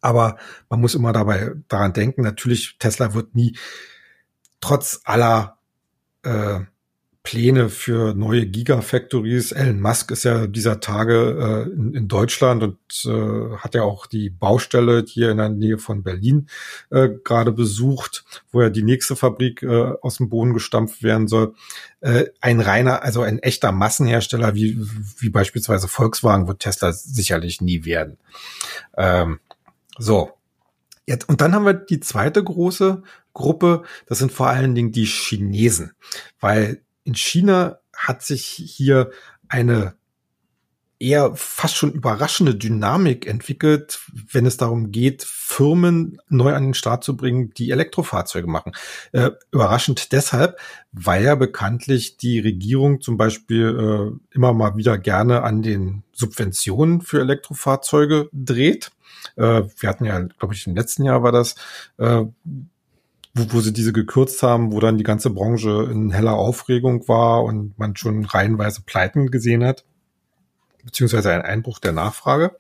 Aber 0.01 0.37
man 0.69 0.81
muss 0.81 0.97
immer 0.97 1.13
dabei 1.13 1.53
daran 1.69 1.93
denken, 1.93 2.23
natürlich, 2.23 2.79
Tesla 2.81 3.15
wird 3.15 3.37
nie 3.37 3.57
trotz 4.61 5.01
aller 5.05 5.59
äh, 6.25 6.61
Pläne 7.29 7.69
für 7.69 8.15
neue 8.15 8.47
Gigafactories. 8.47 9.53
Elon 9.53 9.83
Musk 9.83 10.13
ist 10.13 10.25
ja 10.25 10.47
dieser 10.47 10.81
Tage 10.81 11.67
äh, 11.69 11.71
in, 11.71 11.93
in, 11.93 12.09
Deutschland 12.09 12.63
und 12.63 12.79
äh, 13.05 13.55
hat 13.59 13.75
ja 13.75 13.83
auch 13.83 14.07
die 14.07 14.31
Baustelle 14.31 15.05
hier 15.07 15.31
in 15.31 15.37
der 15.37 15.51
Nähe 15.51 15.77
von 15.77 16.03
Berlin 16.03 16.49
äh, 16.89 17.11
gerade 17.23 17.53
besucht, 17.53 18.25
wo 18.51 18.63
ja 18.63 18.71
die 18.71 18.83
nächste 18.83 19.15
Fabrik 19.15 19.63
äh, 19.63 19.93
aus 20.01 20.17
dem 20.17 20.31
Boden 20.31 20.55
gestampft 20.55 21.03
werden 21.03 21.29
soll. 21.29 21.53
Äh, 22.01 22.29
ein 22.41 22.63
reiner, 22.63 23.03
also 23.03 23.21
ein 23.21 23.41
echter 23.41 23.73
Massenhersteller 23.73 24.55
wie, 24.55 24.79
wie 25.19 25.29
beispielsweise 25.29 25.87
Volkswagen 25.87 26.49
wird 26.49 26.61
Tesla 26.61 26.93
sicherlich 26.93 27.61
nie 27.61 27.85
werden. 27.85 28.17
Ähm, 28.97 29.39
so. 29.99 30.31
Jetzt, 31.05 31.29
und 31.29 31.43
dann 31.43 31.55
haben 31.55 31.67
wir 31.67 31.75
die 31.75 32.01
zweite 32.01 32.43
große 32.43 33.03
Gruppe, 33.35 33.83
das 34.07 34.19
sind 34.19 34.33
vor 34.33 34.49
allen 34.49 34.75
Dingen 34.75 34.93
die 34.93 35.05
Chinesen, 35.05 35.93
weil 36.41 36.83
in 37.09 37.15
China 37.15 37.79
hat 37.97 38.23
sich 38.23 38.45
hier 38.45 39.11
eine 39.49 39.95
eher 41.01 41.35
fast 41.37 41.77
schon 41.77 41.93
überraschende 41.93 42.55
Dynamik 42.55 43.27
entwickelt, 43.27 44.01
wenn 44.31 44.45
es 44.45 44.59
darum 44.59 44.91
geht, 44.91 45.23
Firmen 45.23 46.21
neu 46.29 46.55
an 46.55 46.65
den 46.65 46.75
Start 46.75 47.05
zu 47.05 47.17
bringen, 47.17 47.55
die 47.55 47.71
Elektrofahrzeuge 47.71 48.49
machen. 48.49 48.73
Äh, 49.13 49.31
überraschend 49.53 50.13
deshalb, 50.13 50.59
weil 50.93 51.25
ja 51.25 51.35
bekanntlich 51.35 52.19
die 52.19 52.41
Regierung 52.41 53.01
zum 53.01 53.17
Beispiel 53.17 54.13
äh, 54.13 54.35
immer 54.35 54.53
mal 54.53 54.77
wieder 54.77 54.99
gerne 54.99 55.45
an 55.45 55.63
den 55.63 56.03
Subventionen 56.13 57.01
für 57.01 57.21
Elektrofahrzeuge 57.21 58.29
dreht. 58.33 58.91
Äh, 59.37 59.63
wir 59.79 59.89
hatten 59.89 60.05
ja, 60.05 60.19
glaube 60.21 60.53
ich, 60.53 60.67
im 60.67 60.75
letzten 60.75 61.05
Jahr 61.05 61.23
war 61.23 61.33
das, 61.33 61.55
äh, 61.97 62.25
wo, 63.39 63.53
wo 63.53 63.61
sie 63.61 63.73
diese 63.73 63.93
gekürzt 63.93 64.43
haben, 64.43 64.73
wo 64.73 64.81
dann 64.81 64.99
die 64.99 65.05
ganze 65.05 65.31
Branche 65.31 65.89
in 65.91 66.11
heller 66.11 66.35
Aufregung 66.35 67.09
war 67.09 67.45
und 67.45 67.79
man 67.79 67.97
schon 67.97 68.25
reihenweise 68.25 68.83
Pleiten 68.83 69.31
gesehen 69.31 69.65
hat, 69.65 69.85
beziehungsweise 70.85 71.33
ein 71.33 71.43
Einbruch 71.43 71.79
der 71.79 71.93
Nachfrage. 71.93 72.57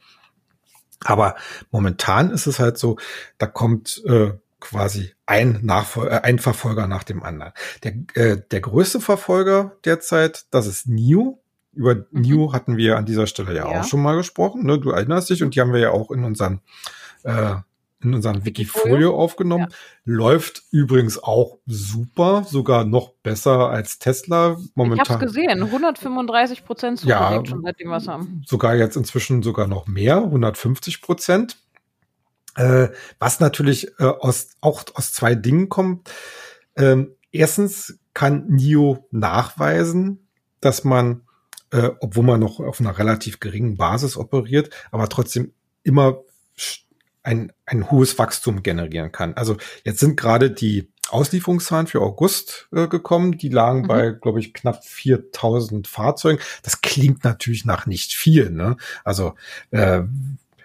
Aber 1.04 1.36
momentan 1.70 2.30
ist 2.30 2.46
es 2.46 2.58
halt 2.58 2.78
so, 2.78 2.96
da 3.38 3.46
kommt 3.46 4.02
äh, 4.06 4.32
quasi 4.60 5.14
ein, 5.26 5.60
Nachfol 5.62 6.08
äh, 6.08 6.20
ein 6.22 6.38
Verfolger 6.38 6.86
nach 6.86 7.04
dem 7.04 7.22
anderen. 7.22 7.52
Der, 7.84 7.92
äh, 8.14 8.42
der 8.50 8.60
größte 8.60 9.00
Verfolger 9.00 9.76
derzeit, 9.84 10.46
das 10.50 10.66
ist 10.66 10.88
NIO. 10.88 11.40
Über 11.72 11.94
mhm. 11.94 12.06
NIO 12.12 12.52
hatten 12.52 12.76
wir 12.76 12.96
an 12.96 13.06
dieser 13.06 13.26
Stelle 13.26 13.54
ja, 13.54 13.70
ja, 13.70 13.80
auch 13.80 13.84
schon 13.84 14.02
mal 14.02 14.16
gesprochen. 14.16 14.64
Ne? 14.64 14.78
Du 14.78 14.90
erinnerst 14.90 15.30
dich 15.30 15.42
und 15.42 15.54
die 15.54 15.60
haben 15.60 15.72
wir 15.72 15.80
ja 15.80 15.90
auch 15.90 16.10
in 16.10 16.24
unseren 16.24 16.60
äh, 17.22 17.54
in 18.00 18.14
unserem 18.14 18.44
Wikifolio 18.44 19.16
aufgenommen. 19.18 19.66
Ja. 19.70 19.76
Läuft 20.04 20.62
übrigens 20.70 21.22
auch 21.22 21.58
super, 21.66 22.44
sogar 22.44 22.84
noch 22.84 23.12
besser 23.22 23.70
als 23.70 23.98
Tesla 23.98 24.56
momentan. 24.74 25.04
Ich 25.04 25.10
habe 25.10 25.26
gesehen, 25.26 25.62
135 25.62 26.64
Prozent 26.64 27.04
ja, 27.04 27.42
schon 27.44 27.62
seitdem 27.62 27.88
wir 27.88 28.00
haben. 28.06 28.42
Sogar 28.46 28.76
jetzt 28.76 28.96
inzwischen 28.96 29.42
sogar 29.42 29.66
noch 29.66 29.86
mehr, 29.86 30.18
150 30.18 31.02
Prozent. 31.02 31.56
Äh, 32.54 32.88
was 33.18 33.40
natürlich 33.40 33.88
äh, 34.00 34.04
aus, 34.04 34.48
auch 34.60 34.82
aus 34.94 35.12
zwei 35.12 35.34
Dingen 35.34 35.68
kommt. 35.68 36.10
Ähm, 36.76 37.14
erstens 37.30 37.98
kann 38.14 38.46
NIO 38.48 39.06
nachweisen, 39.12 40.28
dass 40.60 40.82
man, 40.82 41.22
äh, 41.70 41.90
obwohl 42.00 42.24
man 42.24 42.40
noch 42.40 42.58
auf 42.58 42.80
einer 42.80 42.98
relativ 42.98 43.38
geringen 43.38 43.76
Basis 43.76 44.16
operiert, 44.16 44.70
aber 44.90 45.08
trotzdem 45.08 45.52
immer 45.84 46.18
ein, 47.28 47.52
ein 47.66 47.90
hohes 47.90 48.18
Wachstum 48.18 48.62
generieren 48.62 49.12
kann. 49.12 49.34
Also 49.34 49.58
jetzt 49.84 50.00
sind 50.00 50.18
gerade 50.18 50.50
die 50.50 50.90
Auslieferungszahlen 51.10 51.86
für 51.86 52.00
August 52.00 52.68
äh, 52.72 52.88
gekommen. 52.88 53.36
Die 53.36 53.50
lagen 53.50 53.82
mhm. 53.82 53.86
bei, 53.86 54.10
glaube 54.10 54.40
ich, 54.40 54.54
knapp 54.54 54.82
4000 54.82 55.86
Fahrzeugen. 55.86 56.40
Das 56.62 56.80
klingt 56.80 57.24
natürlich 57.24 57.66
nach 57.66 57.84
nicht 57.84 58.14
viel. 58.14 58.48
Ne? 58.48 58.78
Also 59.04 59.34
äh, 59.70 60.00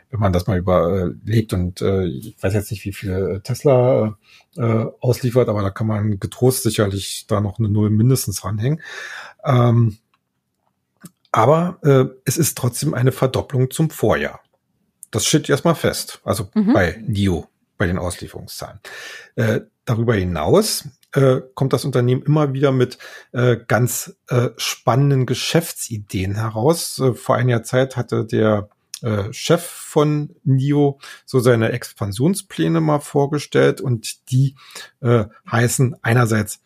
wenn 0.09 0.19
man 0.19 0.31
das 0.31 0.47
mal 0.47 0.57
überlegt 0.57 1.51
und 1.51 1.81
äh, 1.81 2.05
ich 2.05 2.41
weiß 2.41 2.53
jetzt 2.53 2.71
nicht, 2.71 2.85
wie 2.85 2.93
viele 2.93 3.41
Tesla 3.43 4.17
äh, 4.55 4.85
ausliefert, 5.01 5.49
aber 5.49 5.63
da 5.63 5.69
kann 5.69 5.87
man 5.87 6.19
getrost 6.19 6.63
sicherlich 6.63 7.25
da 7.27 7.41
noch 7.41 7.59
eine 7.59 7.67
Null 7.67 7.89
mindestens 7.89 8.45
ranhängen. 8.45 8.81
Ähm, 9.43 9.97
aber 11.33 11.79
äh, 11.81 12.05
es 12.23 12.37
ist 12.37 12.57
trotzdem 12.57 12.93
eine 12.93 13.11
Verdopplung 13.11 13.69
zum 13.69 13.89
Vorjahr. 13.89 14.39
Das 15.13 15.25
steht 15.25 15.49
erstmal 15.49 15.75
fest. 15.75 16.19
Also 16.23 16.49
mhm. 16.53 16.73
bei 16.73 17.01
NIO, 17.07 17.47
bei 17.77 17.87
den 17.87 17.97
Auslieferungszahlen. 17.97 18.79
Äh, 19.35 19.61
darüber 19.85 20.15
hinaus 20.15 20.85
äh, 21.13 21.41
kommt 21.53 21.73
das 21.73 21.85
Unternehmen 21.85 22.23
immer 22.23 22.53
wieder 22.53 22.71
mit 22.71 22.97
äh, 23.31 23.57
ganz 23.67 24.15
äh, 24.27 24.49
spannenden 24.57 25.25
Geschäftsideen 25.25 26.35
heraus. 26.35 26.99
Äh, 26.99 27.13
vor 27.13 27.35
einiger 27.35 27.63
Zeit 27.63 27.95
hatte 27.95 28.25
der 28.25 28.69
äh, 29.01 29.31
Chef 29.31 29.63
von 29.63 30.35
NIO 30.43 30.99
so 31.25 31.39
seine 31.39 31.71
Expansionspläne 31.71 32.81
mal 32.81 32.99
vorgestellt 32.99 33.81
und 33.81 34.31
die 34.31 34.55
äh, 35.01 35.25
heißen 35.49 35.95
einerseits, 36.01 36.61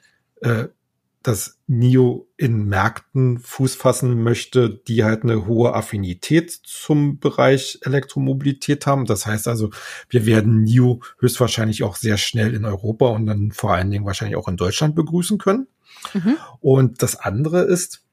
dass 1.24 1.58
NIO 1.68 2.28
in 2.38 2.66
Märkten 2.66 3.40
Fuß 3.40 3.76
fassen 3.76 4.24
möchte, 4.24 4.70
die 4.70 5.04
halt 5.04 5.24
eine 5.24 5.46
hohe 5.46 5.74
Affinität 5.74 6.52
zum 6.52 7.20
Bereich 7.20 7.80
Elektromobilität 7.82 8.86
haben. 8.86 9.06
Das 9.06 9.26
heißt 9.26 9.48
also, 9.48 9.72
wir 10.10 10.26
werden 10.26 10.64
NIO 10.64 11.02
höchstwahrscheinlich 11.20 11.84
auch 11.84 11.96
sehr 11.96 12.18
schnell 12.18 12.54
in 12.54 12.66
Europa 12.66 13.08
und 13.08 13.26
dann 13.26 13.52
vor 13.52 13.74
allen 13.74 13.92
Dingen 13.92 14.06
wahrscheinlich 14.06 14.38
auch 14.38 14.48
in 14.48 14.58
Deutschland 14.58 14.96
begrüßen 14.96 15.38
können. 15.38 15.68
Mhm. 16.14 16.38
Und 16.60 17.02
das 17.02 17.18
andere 17.18 17.62
ist, 17.62 18.04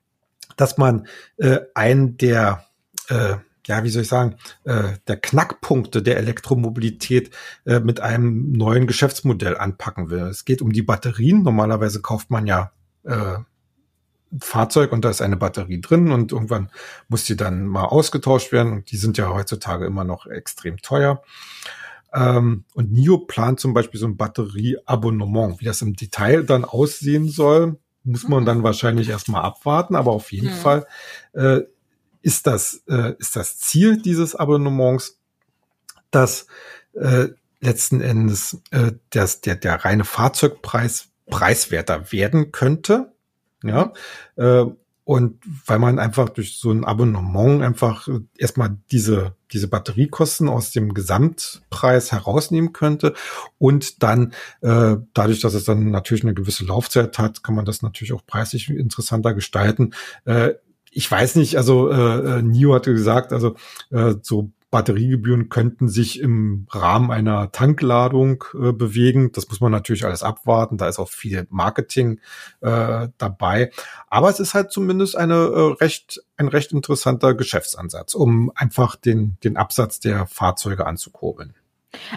dass 0.56 0.78
man 0.78 1.06
äh, 1.36 1.60
einen 1.74 2.16
der 2.16 2.64
äh, 3.08 3.36
ja, 3.66 3.82
wie 3.82 3.88
soll 3.88 4.02
ich 4.02 4.08
sagen, 4.08 4.36
äh, 4.64 4.92
der 5.08 5.16
Knackpunkte 5.16 6.02
der 6.02 6.18
Elektromobilität 6.18 7.30
äh, 7.64 7.80
mit 7.80 8.00
einem 8.00 8.52
neuen 8.52 8.86
Geschäftsmodell 8.86 9.56
anpacken 9.56 10.10
will. 10.10 10.20
Es 10.20 10.44
geht 10.44 10.60
um 10.60 10.72
die 10.72 10.82
Batterien. 10.82 11.42
Normalerweise 11.42 12.02
kauft 12.02 12.30
man 12.30 12.46
ja 12.46 12.72
äh, 13.04 13.38
Fahrzeug 14.40 14.92
und 14.92 15.04
da 15.04 15.10
ist 15.10 15.22
eine 15.22 15.36
Batterie 15.36 15.80
drin 15.80 16.10
und 16.10 16.32
irgendwann 16.32 16.70
muss 17.08 17.24
die 17.24 17.36
dann 17.36 17.66
mal 17.66 17.84
ausgetauscht 17.84 18.52
werden 18.52 18.72
und 18.72 18.90
die 18.90 18.96
sind 18.96 19.16
ja 19.16 19.32
heutzutage 19.32 19.86
immer 19.86 20.04
noch 20.04 20.26
extrem 20.26 20.78
teuer. 20.78 21.22
Ähm, 22.12 22.64
und 22.74 22.92
NIO 22.92 23.18
plant 23.18 23.60
zum 23.60 23.74
Beispiel 23.74 24.00
so 24.00 24.06
ein 24.06 24.16
Batterieabonnement. 24.16 25.60
Wie 25.60 25.64
das 25.64 25.82
im 25.82 25.94
Detail 25.94 26.44
dann 26.44 26.64
aussehen 26.64 27.28
soll, 27.28 27.78
muss 28.04 28.28
man 28.28 28.44
dann 28.44 28.62
wahrscheinlich 28.62 29.08
erstmal 29.08 29.42
abwarten, 29.42 29.96
aber 29.96 30.12
auf 30.12 30.30
jeden 30.30 30.48
mhm. 30.48 30.58
Fall 30.58 30.86
äh, 31.32 31.60
ist 32.22 32.46
das, 32.46 32.82
äh, 32.88 33.14
ist 33.18 33.36
das 33.36 33.58
Ziel 33.58 34.00
dieses 34.00 34.34
Abonnements, 34.34 35.18
dass 36.10 36.46
äh, 36.94 37.28
letzten 37.60 38.00
Endes 38.00 38.60
äh, 38.70 38.92
das, 39.10 39.40
der, 39.40 39.56
der 39.56 39.84
reine 39.84 40.04
Fahrzeugpreis 40.04 41.08
preiswerter 41.26 42.12
werden 42.12 42.52
könnte. 42.52 43.12
Ja, 43.62 43.92
äh, 44.36 44.66
und 45.04 45.38
weil 45.66 45.78
man 45.78 45.98
einfach 45.98 46.30
durch 46.30 46.58
so 46.58 46.70
ein 46.70 46.84
Abonnement 46.84 47.62
einfach 47.62 48.08
erstmal 48.38 48.78
diese, 48.90 49.36
diese 49.52 49.68
Batteriekosten 49.68 50.48
aus 50.48 50.70
dem 50.70 50.94
Gesamtpreis 50.94 52.10
herausnehmen 52.10 52.72
könnte. 52.72 53.12
Und 53.58 54.02
dann, 54.02 54.32
äh, 54.62 54.96
dadurch, 55.12 55.40
dass 55.40 55.52
es 55.52 55.64
dann 55.64 55.90
natürlich 55.90 56.24
eine 56.24 56.32
gewisse 56.32 56.64
Laufzeit 56.64 57.18
hat, 57.18 57.42
kann 57.42 57.54
man 57.54 57.66
das 57.66 57.82
natürlich 57.82 58.14
auch 58.14 58.24
preislich 58.26 58.70
interessanter 58.70 59.34
gestalten. 59.34 59.90
Äh, 60.24 60.54
ich 60.90 61.10
weiß 61.10 61.36
nicht, 61.36 61.56
also 61.58 61.90
äh, 61.90 62.38
äh, 62.38 62.42
Nio 62.42 62.72
hatte 62.74 62.94
gesagt, 62.94 63.32
also 63.32 63.56
äh, 63.90 64.14
so 64.22 64.52
Batteriegebühren 64.74 65.50
könnten 65.50 65.88
sich 65.88 66.18
im 66.18 66.66
Rahmen 66.68 67.12
einer 67.12 67.52
Tankladung 67.52 68.42
äh, 68.54 68.72
bewegen. 68.72 69.30
Das 69.30 69.48
muss 69.48 69.60
man 69.60 69.70
natürlich 69.70 70.04
alles 70.04 70.24
abwarten. 70.24 70.78
Da 70.78 70.88
ist 70.88 70.98
auch 70.98 71.10
viel 71.10 71.46
Marketing 71.48 72.18
äh, 72.60 73.06
dabei. 73.16 73.70
Aber 74.08 74.30
es 74.30 74.40
ist 74.40 74.52
halt 74.52 74.72
zumindest 74.72 75.16
eine 75.16 75.34
äh, 75.34 75.74
recht, 75.80 76.24
ein 76.36 76.48
recht 76.48 76.72
interessanter 76.72 77.34
Geschäftsansatz, 77.34 78.14
um 78.14 78.50
einfach 78.56 78.96
den, 78.96 79.36
den 79.44 79.56
Absatz 79.56 80.00
der 80.00 80.26
Fahrzeuge 80.26 80.88
anzukurbeln. 80.88 81.54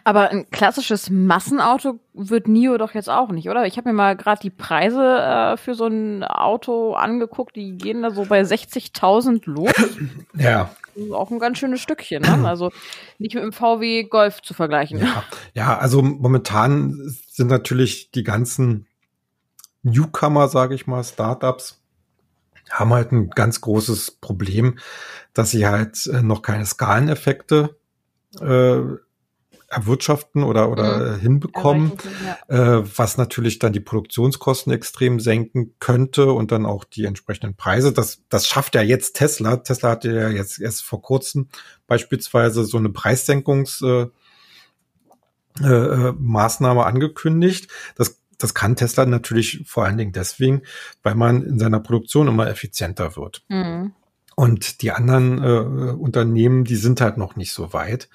Aber 0.03 0.29
ein 0.29 0.49
klassisches 0.51 1.09
Massenauto 1.09 1.99
wird 2.13 2.47
NIO 2.47 2.77
doch 2.77 2.93
jetzt 2.93 3.09
auch 3.09 3.29
nicht, 3.29 3.49
oder? 3.49 3.65
Ich 3.65 3.77
habe 3.77 3.89
mir 3.89 3.93
mal 3.93 4.15
gerade 4.15 4.41
die 4.41 4.49
Preise 4.49 5.01
äh, 5.01 5.57
für 5.57 5.75
so 5.75 5.87
ein 5.87 6.23
Auto 6.23 6.93
angeguckt, 6.93 7.55
die 7.55 7.77
gehen 7.77 8.01
da 8.01 8.11
so 8.11 8.25
bei 8.25 8.41
60.000 8.41 9.41
los. 9.45 9.73
Ja. 10.37 10.71
Auch 11.13 11.29
ein 11.29 11.39
ganz 11.39 11.59
schönes 11.59 11.79
Stückchen, 11.81 12.23
ne? 12.23 12.47
Also 12.47 12.71
nicht 13.19 13.35
mit 13.35 13.43
dem 13.43 13.53
VW 13.53 14.03
Golf 14.05 14.41
zu 14.41 14.55
vergleichen. 14.55 14.99
Ja, 14.99 15.23
ja 15.53 15.77
also 15.77 16.01
momentan 16.01 16.97
sind 17.29 17.49
natürlich 17.49 18.09
die 18.11 18.23
ganzen 18.23 18.87
Newcomer, 19.83 20.47
sage 20.47 20.75
ich 20.75 20.87
mal, 20.87 21.03
Startups, 21.03 21.79
haben 22.69 22.93
halt 22.93 23.11
ein 23.11 23.29
ganz 23.29 23.61
großes 23.61 24.11
Problem, 24.11 24.79
dass 25.33 25.51
sie 25.51 25.67
halt 25.67 26.05
äh, 26.07 26.21
noch 26.21 26.41
keine 26.41 26.65
Skaleneffekte 26.65 27.77
äh, 28.41 28.79
erwirtschaften 29.69 30.43
oder, 30.43 30.69
oder 30.69 31.15
mhm. 31.15 31.19
hinbekommen, 31.19 31.91
ja. 32.49 32.79
äh, 32.79 32.83
was 32.95 33.17
natürlich 33.17 33.59
dann 33.59 33.73
die 33.73 33.79
Produktionskosten 33.79 34.71
extrem 34.71 35.19
senken 35.19 35.75
könnte 35.79 36.31
und 36.31 36.51
dann 36.51 36.65
auch 36.65 36.83
die 36.85 37.05
entsprechenden 37.05 37.55
Preise. 37.55 37.91
Das, 37.91 38.21
das 38.29 38.47
schafft 38.47 38.75
ja 38.75 38.81
jetzt 38.81 39.15
Tesla. 39.15 39.57
Tesla 39.57 39.91
hatte 39.91 40.13
ja 40.13 40.29
jetzt 40.29 40.59
erst 40.59 40.83
vor 40.83 41.01
kurzem 41.01 41.49
beispielsweise 41.85 42.63
so 42.63 42.77
eine 42.77 42.89
Preissenkungs 42.89 43.81
äh, 43.81 44.07
äh, 45.63 46.13
Maßnahme 46.17 46.85
angekündigt. 46.85 47.69
Das 47.95 48.21
das 48.39 48.53
kann 48.53 48.75
Tesla 48.75 49.05
natürlich 49.05 49.63
vor 49.65 49.85
allen 49.85 49.97
Dingen 49.97 50.11
deswegen, 50.11 50.61
weil 51.03 51.15
man 51.15 51.43
in 51.43 51.57
seiner 51.59 51.79
Produktion 51.79 52.27
immer 52.27 52.47
effizienter 52.47 53.15
wird. 53.15 53.43
Mhm. 53.49 53.93
Und 54.35 54.83
die 54.83 54.91
anderen 54.91 55.43
äh, 55.43 55.93
Unternehmen, 55.93 56.63
die 56.63 56.75
sind 56.75 57.01
halt 57.01 57.17
noch 57.17 57.35
nicht 57.35 57.51
so 57.51 57.73
weit. 57.73 58.09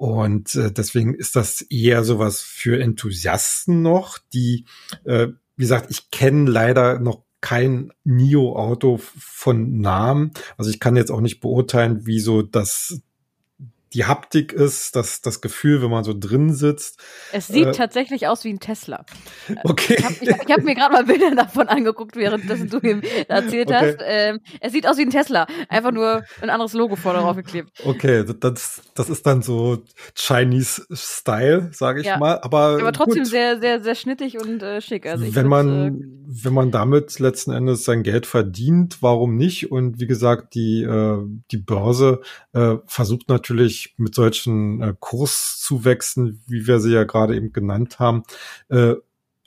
Und 0.00 0.54
äh, 0.54 0.72
deswegen 0.72 1.12
ist 1.12 1.36
das 1.36 1.60
eher 1.60 2.04
sowas 2.04 2.40
für 2.40 2.80
Enthusiasten 2.80 3.82
noch, 3.82 4.16
die, 4.32 4.64
äh, 5.04 5.26
wie 5.56 5.62
gesagt, 5.62 5.90
ich 5.90 6.10
kenne 6.10 6.50
leider 6.50 6.98
noch 6.98 7.24
kein 7.42 7.92
NIO-Auto 8.04 8.98
von 8.98 9.78
Namen. 9.78 10.30
Also 10.56 10.70
ich 10.70 10.80
kann 10.80 10.96
jetzt 10.96 11.10
auch 11.10 11.20
nicht 11.20 11.40
beurteilen, 11.40 12.06
wie 12.06 12.18
so 12.18 12.40
das 12.40 13.02
die 13.92 14.04
Haptik 14.04 14.52
ist, 14.52 14.94
das, 14.94 15.20
das 15.20 15.40
Gefühl, 15.40 15.82
wenn 15.82 15.90
man 15.90 16.04
so 16.04 16.14
drin 16.16 16.54
sitzt. 16.54 17.00
Es 17.32 17.48
sieht 17.48 17.66
äh, 17.66 17.72
tatsächlich 17.72 18.28
aus 18.28 18.44
wie 18.44 18.52
ein 18.52 18.60
Tesla. 18.60 19.04
Okay. 19.62 19.96
Ich 20.20 20.30
habe 20.32 20.52
hab 20.52 20.62
mir 20.62 20.74
gerade 20.74 20.92
mal 20.92 21.04
Bilder 21.04 21.34
davon 21.34 21.68
angeguckt, 21.68 22.16
während 22.16 22.48
das 22.48 22.64
du 22.66 22.78
ihm 22.78 23.02
erzählt 23.28 23.68
okay. 23.68 23.94
hast. 23.94 23.98
Ähm, 24.02 24.40
es 24.60 24.72
sieht 24.72 24.86
aus 24.86 24.96
wie 24.96 25.02
ein 25.02 25.10
Tesla. 25.10 25.46
Einfach 25.68 25.92
nur 25.92 26.24
ein 26.40 26.50
anderes 26.50 26.72
Logo 26.72 26.96
vorne 26.96 27.18
drauf 27.18 27.36
geklebt. 27.36 27.70
Okay, 27.84 28.24
das, 28.24 28.80
das 28.94 29.10
ist 29.10 29.26
dann 29.26 29.42
so 29.42 29.82
Chinese 30.14 30.86
Style, 30.92 31.70
sage 31.72 32.00
ich 32.00 32.06
ja. 32.06 32.18
mal. 32.18 32.40
Aber, 32.40 32.78
Aber 32.80 32.92
trotzdem 32.92 33.24
gut. 33.24 33.30
sehr, 33.30 33.60
sehr, 33.60 33.82
sehr 33.82 33.94
schnittig 33.94 34.38
und 34.40 34.62
äh, 34.62 34.80
schick. 34.80 35.06
Also 35.06 35.34
wenn 35.34 35.46
man, 35.46 35.68
äh, 35.68 36.42
wenn 36.44 36.54
man 36.54 36.70
damit 36.70 37.18
letzten 37.18 37.52
Endes 37.52 37.84
sein 37.84 38.02
Geld 38.02 38.26
verdient, 38.26 38.98
warum 39.00 39.36
nicht? 39.36 39.70
Und 39.70 40.00
wie 40.00 40.06
gesagt, 40.06 40.54
die, 40.54 40.82
äh, 40.82 41.18
die 41.50 41.58
Börse 41.58 42.20
äh, 42.52 42.76
versucht 42.86 43.28
natürlich 43.28 43.79
mit 43.96 44.14
solchen 44.14 44.80
äh, 44.82 44.94
Kurszuwächsen, 44.98 46.42
wie 46.46 46.66
wir 46.66 46.80
sie 46.80 46.92
ja 46.92 47.04
gerade 47.04 47.36
eben 47.36 47.52
genannt 47.52 47.98
haben, 47.98 48.22
äh, 48.68 48.94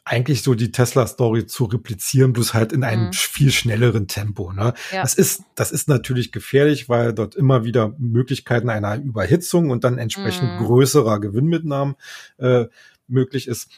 eigentlich 0.05 0.43
so 0.43 0.53
die 0.53 0.71
Tesla-Story 0.71 1.45
zu 1.45 1.65
replizieren, 1.65 2.33
bloß 2.33 2.53
halt 2.53 2.73
in 2.73 2.83
einem 2.83 3.07
mhm. 3.07 3.13
viel 3.13 3.51
schnelleren 3.51 4.07
Tempo. 4.07 4.51
Ne? 4.51 4.73
Ja. 4.91 5.01
Das 5.01 5.13
ist, 5.13 5.43
das 5.55 5.71
ist 5.71 5.87
natürlich 5.87 6.31
gefährlich, 6.31 6.89
weil 6.89 7.13
dort 7.13 7.35
immer 7.35 7.63
wieder 7.63 7.95
Möglichkeiten 7.97 8.69
einer 8.69 8.97
Überhitzung 8.97 9.69
und 9.69 9.83
dann 9.83 9.97
entsprechend 9.97 10.59
mhm. 10.59 10.65
größerer 10.65 11.19
Gewinnmitnahmen 11.19 11.95
äh, 12.37 12.65
möglich 13.07 13.47
ist. 13.47 13.69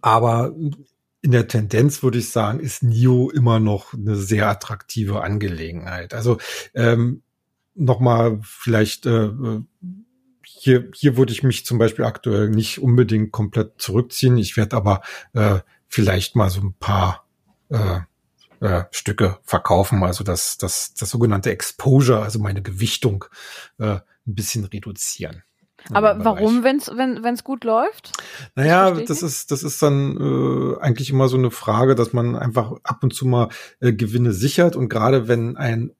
Aber 0.00 0.54
in 1.20 1.30
der 1.32 1.48
Tendenz 1.48 2.02
würde 2.02 2.18
ich 2.18 2.30
sagen, 2.30 2.60
ist 2.60 2.82
NIO 2.82 3.30
immer 3.30 3.60
noch 3.60 3.94
eine 3.94 4.16
sehr 4.16 4.48
attraktive 4.48 5.22
Angelegenheit. 5.22 6.14
Also 6.14 6.38
ähm, 6.74 7.22
nochmal 7.78 8.40
vielleicht 8.42 9.06
äh, 9.06 9.26
äh, 9.26 9.62
hier, 10.44 10.90
hier 10.94 11.16
würde 11.16 11.32
ich 11.32 11.42
mich 11.42 11.64
zum 11.64 11.78
Beispiel 11.78 12.04
aktuell 12.04 12.50
nicht 12.50 12.82
unbedingt 12.82 13.32
komplett 13.32 13.80
zurückziehen. 13.80 14.36
Ich 14.38 14.56
werde 14.56 14.76
aber 14.76 15.02
äh, 15.32 15.60
vielleicht 15.86 16.36
mal 16.36 16.50
so 16.50 16.60
ein 16.60 16.74
paar 16.74 17.26
äh, 17.68 18.00
äh, 18.60 18.84
Stücke 18.90 19.38
verkaufen, 19.44 20.02
also 20.02 20.24
das, 20.24 20.58
das, 20.58 20.94
das 20.94 21.10
sogenannte 21.10 21.50
Exposure, 21.50 22.22
also 22.22 22.38
meine 22.38 22.62
Gewichtung 22.62 23.24
äh, 23.78 23.94
ein 23.94 24.02
bisschen 24.34 24.64
reduzieren. 24.64 25.44
Aber 25.92 26.24
warum, 26.24 26.64
wenn's, 26.64 26.88
wenn 26.88 27.24
es 27.24 27.44
gut 27.44 27.64
läuft? 27.64 28.12
Naja, 28.56 28.90
das, 28.90 29.04
das 29.04 29.22
ist, 29.22 29.50
das 29.52 29.62
ist 29.62 29.80
dann 29.80 30.16
äh, 30.16 30.80
eigentlich 30.80 31.10
immer 31.10 31.28
so 31.28 31.36
eine 31.36 31.50
Frage, 31.50 31.94
dass 31.94 32.12
man 32.12 32.36
einfach 32.36 32.72
ab 32.82 32.98
und 33.02 33.14
zu 33.14 33.26
mal 33.26 33.48
äh, 33.80 33.92
Gewinne 33.92 34.32
sichert 34.32 34.76
und 34.76 34.88
gerade 34.88 35.28
wenn 35.28 35.56
ein, 35.56 35.92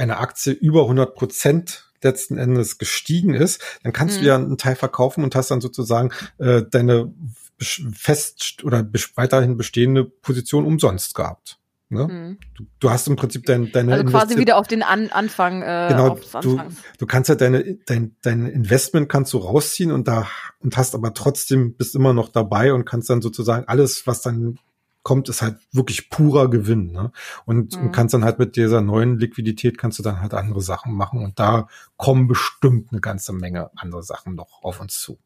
eine 0.00 0.18
Aktie 0.18 0.52
über 0.52 0.82
100 0.82 1.14
Prozent 1.14 1.90
letzten 2.02 2.38
Endes 2.38 2.78
gestiegen 2.78 3.34
ist, 3.34 3.62
dann 3.82 3.92
kannst 3.92 4.18
mhm. 4.18 4.22
du 4.22 4.28
ja 4.28 4.34
einen 4.36 4.58
Teil 4.58 4.74
verkaufen 4.74 5.22
und 5.22 5.34
hast 5.34 5.50
dann 5.50 5.60
sozusagen 5.60 6.10
äh, 6.38 6.62
deine 6.68 7.12
fest 7.58 8.64
oder 8.64 8.88
weiterhin 9.16 9.58
bestehende 9.58 10.04
Position 10.04 10.64
umsonst 10.64 11.14
gehabt. 11.14 11.58
Ne? 11.90 12.06
Mhm. 12.06 12.38
Du, 12.54 12.64
du, 12.78 12.90
hast 12.90 13.08
im 13.08 13.16
Prinzip 13.16 13.44
dein, 13.46 13.70
deine 13.72 13.92
Also 13.92 14.04
quasi 14.04 14.38
wieder 14.38 14.56
auf 14.56 14.68
den 14.68 14.82
An 14.82 15.10
Anfang. 15.10 15.60
Äh, 15.60 15.88
genau, 15.90 16.18
du, 16.40 16.60
du 16.98 17.06
kannst 17.06 17.28
ja 17.28 17.34
deine, 17.34 17.78
dein, 17.84 18.16
dein 18.22 18.46
Investment 18.46 19.08
kannst 19.08 19.32
du 19.32 19.38
rausziehen 19.38 19.90
und 19.90 20.06
da 20.08 20.28
und 20.60 20.76
hast 20.76 20.94
aber 20.94 21.12
trotzdem 21.12 21.74
bist 21.74 21.96
immer 21.96 22.14
noch 22.14 22.28
dabei 22.28 22.72
und 22.72 22.84
kannst 22.84 23.10
dann 23.10 23.20
sozusagen 23.20 23.66
alles, 23.66 24.06
was 24.06 24.22
dann 24.22 24.58
kommt, 25.02 25.28
ist 25.28 25.42
halt 25.42 25.56
wirklich 25.72 26.10
purer 26.10 26.48
Gewinn. 26.50 26.92
Ne? 26.92 27.12
Und, 27.46 27.76
mhm. 27.76 27.86
und 27.86 27.92
kannst 27.92 28.14
dann 28.14 28.24
halt 28.24 28.38
mit 28.38 28.56
dieser 28.56 28.80
neuen 28.80 29.18
Liquidität 29.18 29.78
kannst 29.78 29.98
du 29.98 30.02
dann 30.02 30.20
halt 30.20 30.34
andere 30.34 30.60
Sachen 30.60 30.94
machen 30.94 31.22
und 31.24 31.38
da 31.38 31.68
kommen 31.96 32.26
bestimmt 32.26 32.92
eine 32.92 33.00
ganze 33.00 33.32
Menge 33.32 33.70
andere 33.76 34.02
Sachen 34.02 34.34
noch 34.34 34.62
auf 34.62 34.80
uns 34.80 35.00
zu. 35.00 35.18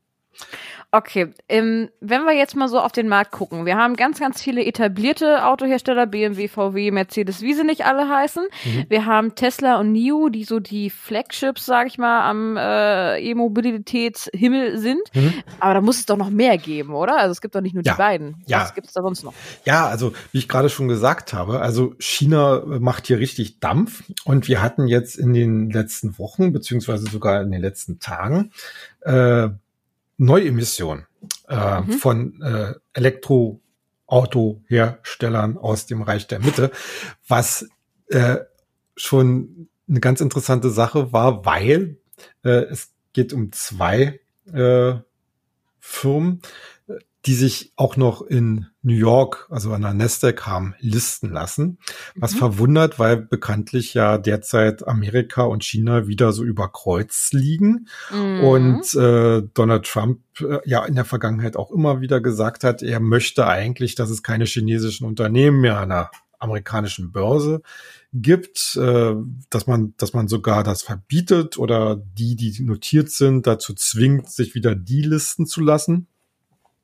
Okay, 0.90 1.33
ähm, 1.49 1.88
wenn 2.01 2.23
wir 2.23 2.35
jetzt 2.35 2.55
mal 2.55 2.68
so 2.68 2.79
auf 2.79 2.92
den 2.92 3.09
Markt 3.09 3.33
gucken, 3.33 3.66
wir 3.66 3.77
haben 3.77 3.97
ganz, 3.97 4.20
ganz 4.20 4.40
viele 4.40 4.64
etablierte 4.64 5.44
Autohersteller, 5.44 6.07
BMW, 6.07 6.47
VW, 6.47 6.92
Mercedes, 6.92 7.42
wie 7.42 7.53
sie 7.53 7.64
nicht 7.64 7.85
alle 7.85 8.09
heißen. 8.09 8.44
Mhm. 8.64 8.85
Wir 8.88 9.05
haben 9.05 9.35
Tesla 9.35 9.81
und 9.81 9.90
NIO, 9.90 10.29
die 10.29 10.44
so 10.44 10.61
die 10.61 10.90
Flagships, 10.90 11.66
sag 11.66 11.88
ich 11.88 11.99
mal, 11.99 12.29
am 12.29 12.57
äh, 12.57 13.18
E-Mobilitätshimmel 13.18 14.79
sind. 14.79 15.03
Mhm. 15.14 15.35
Aber 15.59 15.75
da 15.75 15.81
muss 15.81 15.99
es 15.99 16.07
doch 16.07 16.16
noch 16.16 16.31
mehr 16.31 16.59
geben, 16.59 16.94
oder? 16.94 17.18
Also 17.18 17.33
es 17.33 17.40
gibt 17.40 17.57
doch 17.57 17.61
nicht 17.61 17.75
nur 17.75 17.83
ja. 17.83 17.94
die 17.94 17.99
beiden. 17.99 18.44
Ja. 18.47 18.62
Was 18.62 18.75
gibt 18.75 18.87
es 18.87 18.92
da 18.92 19.03
sonst 19.03 19.25
noch? 19.25 19.35
Ja, 19.64 19.88
also 19.88 20.12
wie 20.31 20.38
ich 20.38 20.49
gerade 20.49 20.68
schon 20.68 20.87
gesagt 20.87 21.33
habe, 21.33 21.61
also 21.61 21.94
China 21.99 22.62
macht 22.64 23.09
hier 23.09 23.18
richtig 23.18 23.59
Dampf 23.59 24.05
und 24.25 24.47
wir 24.47 24.62
hatten 24.62 24.87
jetzt 24.87 25.16
in 25.16 25.35
den 25.35 25.70
letzten 25.70 26.18
Wochen, 26.18 26.53
beziehungsweise 26.53 27.11
sogar 27.11 27.42
in 27.42 27.51
den 27.51 27.61
letzten 27.61 27.99
Tagen, 27.99 28.53
äh, 29.01 29.49
Neuemission 30.16 31.07
äh, 31.48 31.81
mhm. 31.81 31.92
von 31.92 32.42
äh, 32.42 32.74
Elektroautoherstellern 32.92 35.59
aus 35.59 35.87
dem 35.87 36.03
Reich 36.03 36.27
der 36.27 36.40
Mitte, 36.40 36.72
was 37.27 37.66
äh, 38.09 38.38
schon 38.96 39.68
eine 39.88 40.00
ganz 40.00 40.20
interessante 40.20 40.68
Sache 40.70 41.12
war, 41.12 41.44
weil 41.44 41.98
äh, 42.44 42.50
es 42.50 42.92
geht 43.12 43.33
um 43.33 43.53
zwei 43.53 44.20
äh, 44.53 44.94
Firmen, 45.87 46.40
die 47.27 47.35
sich 47.35 47.73
auch 47.77 47.97
noch 47.97 48.23
in 48.23 48.66
New 48.83 48.94
York, 48.94 49.47
also 49.51 49.73
an 49.73 49.83
der 49.83 49.92
Nasdaq 49.92 50.47
haben 50.47 50.75
listen 50.81 51.31
lassen. 51.31 51.79
Was 52.16 52.35
mhm. 52.35 52.38
verwundert, 52.38 52.99
weil 52.99 53.18
bekanntlich 53.18 53.92
ja 53.92 54.16
derzeit 54.16 54.88
Amerika 54.88 55.42
und 55.42 55.62
China 55.62 56.07
wieder 56.07 56.33
so 56.33 56.42
über 56.42 56.73
Kreuz 56.73 57.33
liegen. 57.33 57.88
Mhm. 58.11 58.40
Und 58.40 58.94
äh, 58.94 59.42
Donald 59.53 59.85
Trump 59.85 60.20
äh, 60.40 60.59
ja 60.64 60.85
in 60.87 60.94
der 60.94 61.05
Vergangenheit 61.05 61.57
auch 61.57 61.70
immer 61.70 62.01
wieder 62.01 62.23
gesagt 62.23 62.64
hat, 62.64 62.83
er 62.83 63.01
möchte 63.01 63.47
eigentlich, 63.47 63.94
dass 63.94 64.09
es 64.09 64.23
keine 64.23 64.47
chinesischen 64.47 65.07
Unternehmen 65.07 65.61
mehr 65.61 65.79
an 65.79 65.90
der 65.90 66.11
amerikanischen 66.44 67.11
Börse 67.11 67.62
gibt, 68.12 68.76
äh, 68.76 69.14
dass 69.50 69.66
man, 69.66 69.94
dass 69.96 70.12
man 70.12 70.28
sogar 70.28 70.62
das 70.62 70.83
verbietet 70.83 71.59
oder 71.59 71.96
die, 71.96 72.37
die 72.37 72.62
notiert 72.62 73.11
sind, 73.11 73.46
dazu 73.46 73.74
zwingt, 73.74 74.30
sich 74.30 74.54
wieder 74.54 74.74
die 74.74 75.02
listen 75.02 75.46
zu 75.46 75.61
lassen. 75.61 76.07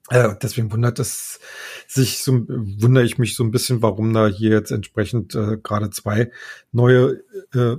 Äh, 0.08 0.34
deswegen 0.42 0.72
wundert 0.72 0.98
es 0.98 1.38
sich 1.86 2.24
so, 2.24 2.32
wundere 2.48 3.04
ich 3.04 3.18
mich 3.18 3.36
so 3.36 3.44
ein 3.44 3.52
bisschen, 3.52 3.80
warum 3.80 4.12
da 4.12 4.26
hier 4.26 4.50
jetzt 4.50 4.72
entsprechend 4.72 5.36
äh, 5.36 5.56
gerade 5.62 5.90
zwei 5.90 6.32
neue 6.72 7.22
äh, 7.54 7.76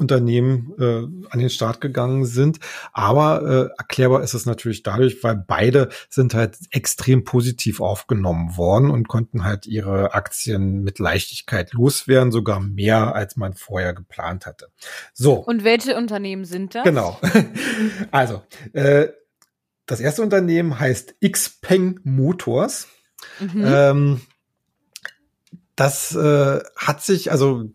Unternehmen 0.00 0.72
äh, 0.78 1.02
an 1.30 1.38
den 1.38 1.50
Start 1.50 1.80
gegangen 1.80 2.24
sind. 2.24 2.58
Aber 2.92 3.42
äh, 3.42 3.78
erklärbar 3.78 4.22
ist 4.22 4.34
es 4.34 4.46
natürlich 4.46 4.82
dadurch, 4.82 5.22
weil 5.22 5.36
beide 5.36 5.90
sind 6.08 6.34
halt 6.34 6.56
extrem 6.70 7.24
positiv 7.24 7.80
aufgenommen 7.80 8.56
worden 8.56 8.90
und 8.90 9.06
konnten 9.06 9.44
halt 9.44 9.66
ihre 9.66 10.14
Aktien 10.14 10.82
mit 10.82 10.98
Leichtigkeit 10.98 11.72
loswerden, 11.72 12.32
sogar 12.32 12.60
mehr, 12.60 13.14
als 13.14 13.36
man 13.36 13.54
vorher 13.54 13.92
geplant 13.92 14.46
hatte. 14.46 14.68
So. 15.12 15.34
Und 15.34 15.62
welche 15.62 15.96
Unternehmen 15.96 16.44
sind 16.44 16.74
das? 16.74 16.84
Genau. 16.84 17.20
Also, 18.10 18.42
äh, 18.72 19.08
das 19.86 20.00
erste 20.00 20.22
Unternehmen 20.22 20.78
heißt 20.78 21.16
Xpeng 21.20 22.00
Motors. 22.04 22.88
Mhm. 23.40 23.64
Ähm, 23.66 24.20
das 25.76 26.14
äh, 26.14 26.60
hat 26.76 27.02
sich, 27.02 27.32
also 27.32 27.70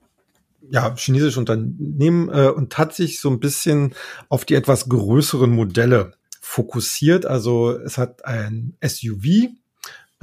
ja, 0.69 0.95
chinesisches 0.95 1.37
Unternehmen 1.37 2.29
äh, 2.29 2.49
und 2.49 2.77
hat 2.77 2.93
sich 2.93 3.19
so 3.19 3.29
ein 3.29 3.39
bisschen 3.39 3.93
auf 4.29 4.45
die 4.45 4.55
etwas 4.55 4.89
größeren 4.89 5.49
Modelle 5.49 6.13
fokussiert. 6.41 7.25
Also 7.25 7.71
es 7.71 7.97
hat 7.97 8.25
ein 8.25 8.77
SUV 8.85 9.49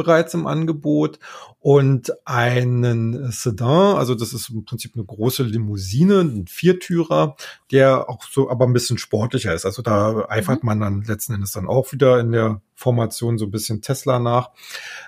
bereits 0.02 0.34
im 0.34 0.46
Angebot 0.46 1.18
und 1.60 2.12
einen 2.26 3.30
Sedan, 3.30 3.96
also 3.96 4.16
das 4.16 4.32
ist 4.32 4.50
im 4.50 4.64
Prinzip 4.64 4.92
eine 4.94 5.04
große 5.04 5.44
Limousine, 5.44 6.20
ein 6.20 6.46
Viertürer, 6.48 7.36
der 7.70 8.10
auch 8.10 8.24
so 8.24 8.50
aber 8.50 8.66
ein 8.66 8.72
bisschen 8.72 8.98
sportlicher 8.98 9.54
ist. 9.54 9.64
Also 9.64 9.80
da 9.80 10.26
eifert 10.28 10.64
mhm. 10.64 10.66
man 10.66 10.80
dann 10.80 11.02
letzten 11.02 11.34
Endes 11.34 11.52
dann 11.52 11.68
auch 11.68 11.92
wieder 11.92 12.18
in 12.18 12.32
der 12.32 12.60
Formation 12.74 13.38
so 13.38 13.44
ein 13.44 13.52
bisschen 13.52 13.80
Tesla 13.80 14.18
nach. 14.18 14.50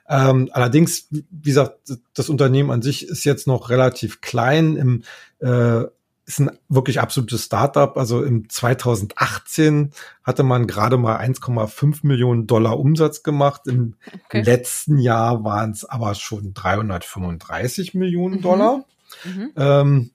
Ähm, 0.08 0.48
allerdings, 0.52 1.08
wie 1.10 1.24
gesagt, 1.42 1.92
das 2.14 2.28
Unternehmen 2.28 2.70
an 2.70 2.82
sich 2.82 3.08
ist 3.08 3.24
jetzt 3.24 3.48
noch 3.48 3.68
relativ 3.70 4.20
klein 4.20 4.76
im 4.76 5.02
äh, 5.40 5.86
ist 6.26 6.40
ein 6.40 6.50
wirklich 6.68 7.00
absolutes 7.00 7.44
Startup. 7.44 7.96
Also 7.96 8.22
im 8.22 8.48
2018 8.48 9.92
hatte 10.22 10.42
man 10.42 10.66
gerade 10.66 10.96
mal 10.96 11.18
1,5 11.18 12.06
Millionen 12.06 12.46
Dollar 12.46 12.78
Umsatz 12.78 13.22
gemacht. 13.22 13.62
Im 13.66 13.96
okay. 14.26 14.42
letzten 14.42 14.98
Jahr 14.98 15.44
waren 15.44 15.72
es 15.72 15.84
aber 15.84 16.14
schon 16.14 16.54
335 16.54 17.94
Millionen 17.94 18.36
mhm. 18.36 18.42
Dollar. 18.42 18.84
Mhm. 19.24 19.52
Ähm, 19.56 20.10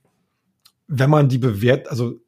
wenn 0.88 1.10
man 1.10 1.30
die 1.30 1.38
bewährt, 1.38 1.90
also 1.90 2.20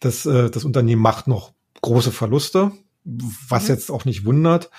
das, 0.00 0.26
äh, 0.26 0.50
das 0.50 0.64
Unternehmen 0.64 1.00
macht 1.00 1.26
noch 1.26 1.52
große 1.80 2.12
Verluste, 2.12 2.72
was 3.04 3.64
mhm. 3.64 3.68
jetzt 3.68 3.90
auch 3.90 4.04
nicht 4.04 4.26
wundert. 4.26 4.70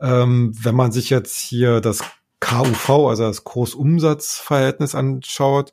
Ähm, 0.00 0.52
wenn 0.62 0.76
man 0.76 0.92
sich 0.92 1.10
jetzt 1.10 1.36
hier 1.36 1.80
das 1.80 2.02
KUV, 2.40 3.08
also 3.08 3.24
das 3.24 3.44
Kursumsatzverhältnis 3.44 4.94
anschaut, 4.94 5.72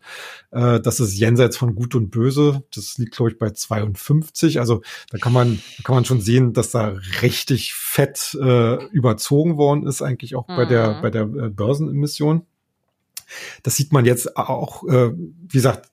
äh, 0.52 0.80
das 0.82 1.00
ist 1.00 1.14
jenseits 1.14 1.56
von 1.56 1.76
Gut 1.76 1.96
und 1.96 2.12
Böse. 2.12 2.64
Das 2.76 2.98
liegt, 2.98 3.16
glaube 3.16 3.32
ich, 3.32 3.40
bei 3.40 3.50
52. 3.52 4.60
Also 4.60 4.82
da 5.10 5.18
kann 5.18 5.34
man, 5.34 5.62
da 5.78 5.84
kann 5.84 5.96
man 5.96 6.06
schon 6.06 6.22
sehen, 6.22 6.54
dass 6.54 6.72
da 6.72 6.96
richtig 7.22 7.74
fett 7.74 8.38
äh, 8.42 8.84
überzogen 8.88 9.58
worden 9.58 9.88
ist, 9.88 10.02
eigentlich 10.02 10.36
auch 10.36 10.48
mhm. 10.48 10.56
bei 10.58 10.66
der, 10.66 11.02
bei 11.02 11.10
der 11.10 11.24
äh, 11.24 11.50
Börsenemission. 11.50 12.46
Das 13.64 13.76
sieht 13.76 13.94
man 13.94 14.06
jetzt 14.06 14.38
auch, 14.38 14.84
äh, 14.88 15.12
wie 15.14 15.58
gesagt, 15.58 15.90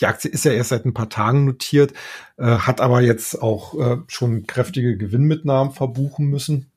die 0.00 0.06
Aktie 0.06 0.30
ist 0.30 0.44
ja 0.44 0.52
erst 0.52 0.70
seit 0.70 0.84
ein 0.84 0.94
paar 0.94 1.08
Tagen 1.08 1.44
notiert, 1.46 1.94
äh, 2.36 2.44
hat 2.44 2.80
aber 2.80 3.00
jetzt 3.00 3.40
auch 3.40 3.74
äh, 3.78 3.96
schon 4.08 4.46
kräftige 4.46 4.96
Gewinnmitnahmen 4.96 5.72
verbuchen 5.72 6.26
müssen. 6.26 6.70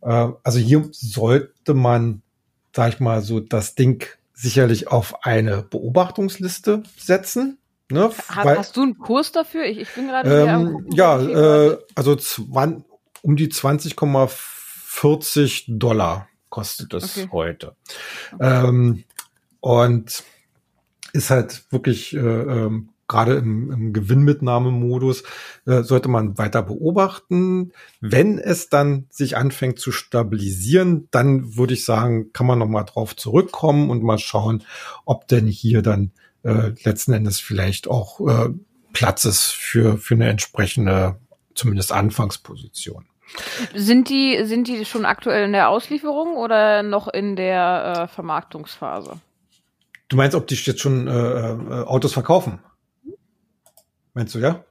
Äh, 0.00 0.28
also 0.42 0.58
hier 0.58 0.88
sollte 0.92 1.74
man 1.74 2.22
sag 2.74 2.92
ich 2.92 3.00
mal, 3.00 3.22
so 3.22 3.40
das 3.40 3.74
Ding 3.74 4.06
sicherlich 4.32 4.88
auf 4.88 5.24
eine 5.24 5.62
Beobachtungsliste 5.62 6.82
setzen. 6.96 7.58
Ne? 7.90 8.10
Hast, 8.28 8.44
Weil, 8.44 8.58
hast 8.58 8.76
du 8.76 8.82
einen 8.82 8.98
Kurs 8.98 9.32
dafür? 9.32 9.64
Ich, 9.64 9.78
ich 9.78 9.88
bin 9.94 10.08
gerade 10.08 10.42
ähm, 10.42 10.86
Ja, 10.92 11.18
äh, 11.20 11.78
also 11.94 12.18
um 13.22 13.36
die 13.36 13.48
20,40 13.48 15.78
Dollar 15.78 16.28
kostet 16.48 16.92
es 16.94 17.16
okay. 17.16 17.28
heute. 17.32 17.76
Ähm, 18.40 19.04
und 19.60 20.24
ist 21.12 21.30
halt 21.30 21.64
wirklich 21.70 22.12
äh, 22.14 22.18
ähm, 22.18 22.88
gerade 23.08 23.34
im, 23.34 23.70
im 23.70 23.92
Gewinnmitnahmemodus 23.92 25.24
äh, 25.66 25.82
sollte 25.82 26.08
man 26.08 26.38
weiter 26.38 26.62
beobachten. 26.62 27.72
Wenn 28.00 28.38
es 28.38 28.68
dann 28.68 29.06
sich 29.10 29.36
anfängt 29.36 29.78
zu 29.78 29.92
stabilisieren, 29.92 31.08
dann 31.10 31.56
würde 31.56 31.74
ich 31.74 31.84
sagen, 31.84 32.32
kann 32.32 32.46
man 32.46 32.58
noch 32.58 32.68
mal 32.68 32.84
drauf 32.84 33.16
zurückkommen 33.16 33.90
und 33.90 34.02
mal 34.02 34.18
schauen, 34.18 34.64
ob 35.04 35.28
denn 35.28 35.46
hier 35.46 35.82
dann 35.82 36.12
äh, 36.42 36.72
letzten 36.82 37.12
Endes 37.12 37.40
vielleicht 37.40 37.88
auch 37.88 38.20
äh, 38.20 38.50
Platz 38.92 39.24
ist 39.24 39.46
für 39.46 39.98
für 39.98 40.14
eine 40.14 40.28
entsprechende 40.28 41.16
zumindest 41.54 41.92
Anfangsposition. 41.92 43.06
Sind 43.74 44.08
die 44.08 44.44
sind 44.44 44.68
die 44.68 44.84
schon 44.84 45.04
aktuell 45.04 45.46
in 45.46 45.52
der 45.52 45.68
Auslieferung 45.68 46.36
oder 46.36 46.82
noch 46.82 47.08
in 47.08 47.36
der 47.36 47.94
äh, 47.96 48.08
Vermarktungsphase? 48.08 49.20
Du 50.08 50.16
meinst, 50.16 50.36
ob 50.36 50.46
die 50.46 50.54
jetzt 50.54 50.80
schon 50.80 51.08
äh, 51.08 51.12
äh 51.12 51.84
Autos 51.84 52.12
verkaufen? 52.12 52.60
Meinst 54.14 54.34
du, 54.34 54.38
ja? 54.38 54.64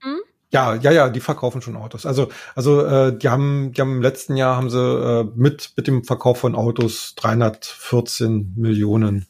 Hm, 0.00 0.20
Ja, 0.50 0.74
ja, 0.76 0.90
ja, 0.92 1.08
die 1.10 1.20
verkaufen 1.20 1.60
schon 1.62 1.76
Autos. 1.76 2.06
Also, 2.06 2.28
also 2.54 2.84
äh, 2.84 3.16
die 3.16 3.28
haben, 3.28 3.72
die 3.72 3.80
haben 3.80 3.96
im 3.96 4.02
letzten 4.02 4.36
Jahr 4.36 4.56
haben 4.56 4.70
sie 4.70 4.78
äh, 4.78 5.24
mit 5.34 5.72
mit 5.76 5.86
dem 5.86 6.04
Verkauf 6.04 6.38
von 6.38 6.54
Autos 6.54 7.14
314 7.16 8.54
Millionen 8.56 9.26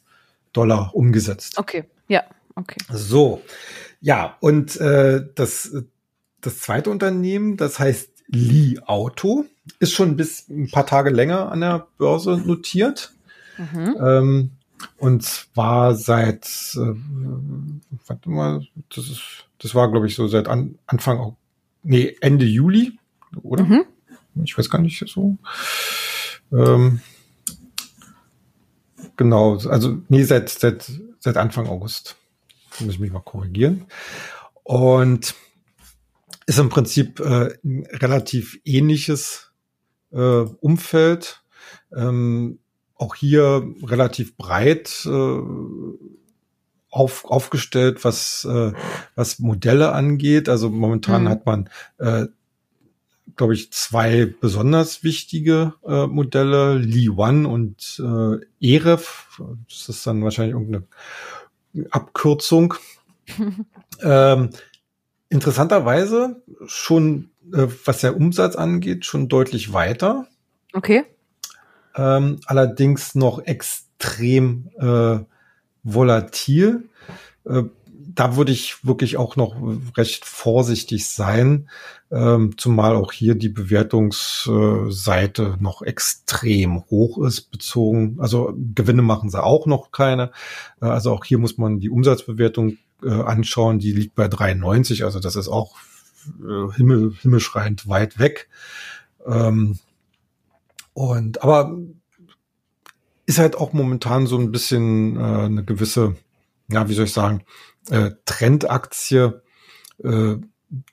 Dollar 0.52 0.94
umgesetzt. 0.94 1.58
Okay, 1.58 1.84
ja, 2.08 2.22
okay. 2.54 2.76
So, 2.92 3.40
ja 4.00 4.36
und 4.40 4.76
äh, 4.76 5.24
das 5.34 5.74
das 6.40 6.58
zweite 6.60 6.90
Unternehmen, 6.90 7.56
das 7.56 7.78
heißt 7.78 8.10
Li 8.28 8.80
Auto, 8.84 9.46
ist 9.80 9.92
schon 9.92 10.16
bis 10.16 10.48
ein 10.48 10.70
paar 10.70 10.86
Tage 10.86 11.10
länger 11.10 11.50
an 11.50 11.60
der 11.62 11.86
Börse 11.98 12.36
notiert. 12.36 13.12
Mhm. 13.56 13.96
Ähm, 14.00 14.50
und 14.98 15.22
zwar 15.22 15.94
seit, 15.94 16.44
äh, 16.74 16.94
warte 18.06 18.28
mal, 18.30 18.66
das 18.94 19.08
ist, 19.08 19.46
das 19.64 19.74
war 19.74 19.90
glaube 19.90 20.06
ich 20.06 20.14
so 20.14 20.28
seit 20.28 20.46
an, 20.46 20.78
Anfang, 20.86 21.36
nee, 21.82 22.14
Ende 22.20 22.44
Juli, 22.44 22.98
oder? 23.42 23.64
Mhm. 23.64 23.84
Ich 24.44 24.58
weiß 24.58 24.68
gar 24.68 24.78
nicht 24.78 25.02
so. 25.08 25.38
Ähm, 26.52 27.00
genau, 29.16 29.56
also 29.56 30.02
nee, 30.10 30.24
seit, 30.24 30.50
seit, 30.50 30.92
seit 31.18 31.38
Anfang 31.38 31.66
August. 31.66 32.16
Da 32.76 32.84
muss 32.84 32.94
ich 32.94 33.00
mich 33.00 33.10
mal 33.10 33.22
korrigieren. 33.22 33.86
Und 34.64 35.34
ist 36.44 36.58
im 36.58 36.68
Prinzip 36.68 37.20
äh, 37.20 37.56
ein 37.64 37.86
relativ 37.90 38.60
ähnliches 38.66 39.50
äh, 40.12 40.18
Umfeld. 40.60 41.42
Ähm, 41.96 42.58
auch 42.96 43.14
hier 43.14 43.66
relativ 43.82 44.36
breit 44.36 45.06
äh, 45.06 45.38
auf, 46.94 47.24
aufgestellt, 47.24 48.04
was, 48.04 48.46
äh, 48.48 48.72
was 49.14 49.38
Modelle 49.38 49.92
angeht. 49.92 50.48
Also 50.48 50.70
momentan 50.70 51.24
mhm. 51.24 51.28
hat 51.28 51.46
man, 51.46 51.70
äh, 51.98 52.26
glaube 53.36 53.54
ich, 53.54 53.72
zwei 53.72 54.26
besonders 54.26 55.02
wichtige 55.02 55.74
äh, 55.86 56.06
Modelle, 56.06 56.76
Li 56.78 57.08
One 57.08 57.48
und 57.48 58.00
äh, 58.00 58.44
EREF. 58.60 59.40
Das 59.68 59.88
ist 59.88 60.06
dann 60.06 60.22
wahrscheinlich 60.22 60.54
irgendeine 60.54 60.86
Abkürzung. 61.90 62.74
ähm, 64.02 64.50
interessanterweise 65.28 66.42
schon, 66.66 67.30
äh, 67.52 67.66
was 67.84 68.02
der 68.02 68.16
Umsatz 68.16 68.54
angeht, 68.54 69.04
schon 69.04 69.28
deutlich 69.28 69.72
weiter. 69.72 70.26
Okay 70.72 71.04
ähm, 71.96 72.40
allerdings 72.46 73.14
noch 73.14 73.40
extrem 73.44 74.70
äh, 74.78 75.18
volatil. 75.84 76.88
Äh, 77.44 77.64
da 78.14 78.36
würde 78.36 78.52
ich 78.52 78.84
wirklich 78.84 79.16
auch 79.16 79.34
noch 79.36 79.56
recht 79.96 80.24
vorsichtig 80.24 81.08
sein, 81.08 81.68
ähm, 82.12 82.56
zumal 82.56 82.94
auch 82.96 83.12
hier 83.12 83.34
die 83.34 83.48
Bewertungsseite 83.48 85.56
noch 85.58 85.82
extrem 85.82 86.84
hoch 86.90 87.18
ist, 87.24 87.50
bezogen. 87.50 88.18
Also 88.20 88.54
Gewinne 88.74 89.02
machen 89.02 89.30
sie 89.30 89.42
auch 89.42 89.66
noch 89.66 89.90
keine. 89.90 90.30
Äh, 90.80 90.86
also 90.86 91.12
auch 91.12 91.24
hier 91.24 91.38
muss 91.38 91.58
man 91.58 91.80
die 91.80 91.90
Umsatzbewertung 91.90 92.78
äh, 93.02 93.10
anschauen. 93.10 93.80
Die 93.80 93.92
liegt 93.92 94.14
bei 94.14 94.28
93, 94.28 95.04
also 95.04 95.18
das 95.18 95.34
ist 95.36 95.48
auch 95.48 95.76
himmel, 96.76 97.12
himmelschreiend 97.20 97.86
weit 97.86 98.18
weg. 98.18 98.48
Ähm, 99.26 99.78
und 100.94 101.42
aber 101.42 101.76
ist 103.26 103.38
halt 103.38 103.56
auch 103.56 103.72
momentan 103.72 104.26
so 104.26 104.38
ein 104.38 104.52
bisschen 104.52 105.16
äh, 105.16 105.44
eine 105.44 105.64
gewisse, 105.64 106.16
ja, 106.68 106.88
wie 106.88 106.94
soll 106.94 107.06
ich 107.06 107.12
sagen, 107.12 107.44
äh, 107.90 108.12
Trendaktie, 108.24 109.40
äh, 110.02 110.36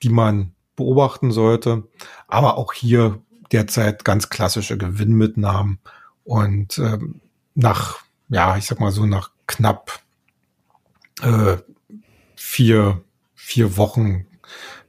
die 0.02 0.08
man 0.08 0.52
beobachten 0.76 1.32
sollte. 1.32 1.84
Aber 2.28 2.56
auch 2.56 2.72
hier 2.72 3.20
derzeit 3.50 4.04
ganz 4.04 4.30
klassische 4.30 4.78
Gewinnmitnahmen 4.78 5.78
und 6.24 6.78
äh, 6.78 6.98
nach, 7.54 7.98
ja, 8.28 8.56
ich 8.56 8.66
sag 8.66 8.80
mal 8.80 8.92
so 8.92 9.04
nach 9.04 9.30
knapp 9.46 10.00
äh, 11.20 11.58
vier, 12.36 13.02
vier 13.34 13.76
Wochen 13.76 14.26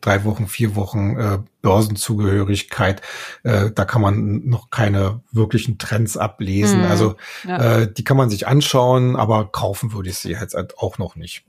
drei 0.01 0.23
Wochen, 0.23 0.47
vier 0.47 0.75
Wochen 0.75 1.17
äh, 1.17 1.39
Börsenzugehörigkeit. 1.61 3.01
Äh, 3.43 3.71
da 3.71 3.85
kann 3.85 4.01
man 4.01 4.45
noch 4.45 4.69
keine 4.69 5.21
wirklichen 5.31 5.77
Trends 5.77 6.17
ablesen. 6.17 6.79
Mhm. 6.79 6.85
Also 6.85 7.15
ja. 7.47 7.81
äh, 7.81 7.93
die 7.93 8.03
kann 8.03 8.17
man 8.17 8.29
sich 8.29 8.47
anschauen, 8.47 9.15
aber 9.15 9.51
kaufen 9.51 9.93
würde 9.93 10.09
ich 10.09 10.17
sie 10.17 10.31
jetzt 10.31 10.55
halt 10.55 10.77
auch 10.77 10.97
noch 10.97 11.15
nicht. 11.15 11.45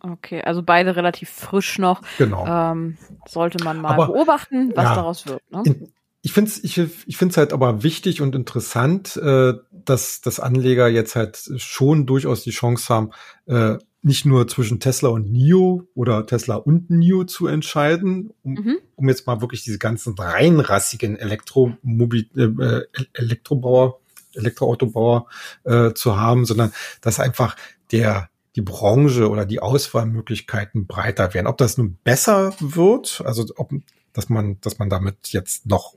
Okay, 0.00 0.42
also 0.42 0.62
beide 0.62 0.96
relativ 0.96 1.30
frisch 1.30 1.78
noch. 1.78 2.02
Genau. 2.18 2.46
Ähm, 2.46 2.98
sollte 3.26 3.64
man 3.64 3.80
mal 3.80 3.94
aber, 3.94 4.08
beobachten, 4.08 4.72
was 4.74 4.84
ja, 4.84 4.94
daraus 4.94 5.26
wird. 5.26 5.40
Ne? 5.50 5.62
In, 5.64 5.92
ich 6.20 6.32
finde 6.32 6.50
es 6.50 6.64
ich, 6.64 6.78
ich 7.06 7.16
find's 7.16 7.36
halt 7.36 7.52
aber 7.52 7.82
wichtig 7.82 8.22
und 8.22 8.34
interessant, 8.34 9.16
äh, 9.16 9.54
dass, 9.70 10.22
dass 10.22 10.40
Anleger 10.40 10.88
jetzt 10.88 11.16
halt 11.16 11.38
schon 11.56 12.06
durchaus 12.06 12.42
die 12.42 12.50
Chance 12.50 12.92
haben, 12.92 13.10
äh, 13.46 13.76
nicht 14.04 14.26
nur 14.26 14.46
zwischen 14.46 14.80
Tesla 14.80 15.08
und 15.08 15.32
NIO 15.32 15.88
oder 15.94 16.26
Tesla 16.26 16.56
und 16.56 16.90
NIO 16.90 17.24
zu 17.24 17.46
entscheiden, 17.46 18.34
um, 18.42 18.52
mhm. 18.52 18.76
um 18.96 19.08
jetzt 19.08 19.26
mal 19.26 19.40
wirklich 19.40 19.64
diese 19.64 19.78
ganzen 19.78 20.14
reinrassigen 20.14 21.16
Elektromobil 21.16 22.28
äh, 22.36 23.00
Elektrobauer, 23.14 24.00
Elektroautobauer 24.34 25.26
äh, 25.64 25.94
zu 25.94 26.18
haben, 26.18 26.44
sondern 26.44 26.72
dass 27.00 27.18
einfach 27.18 27.56
der 27.92 28.28
die 28.56 28.62
Branche 28.62 29.28
oder 29.30 29.46
die 29.46 29.60
Auswahlmöglichkeiten 29.60 30.86
breiter 30.86 31.34
werden. 31.34 31.46
Ob 31.46 31.56
das 31.56 31.76
nun 31.78 31.96
besser 32.04 32.54
wird, 32.60 33.22
also 33.24 33.46
ob, 33.56 33.72
dass 34.12 34.28
man, 34.28 34.60
dass 34.60 34.78
man 34.78 34.90
damit 34.90 35.28
jetzt 35.32 35.66
noch 35.66 35.94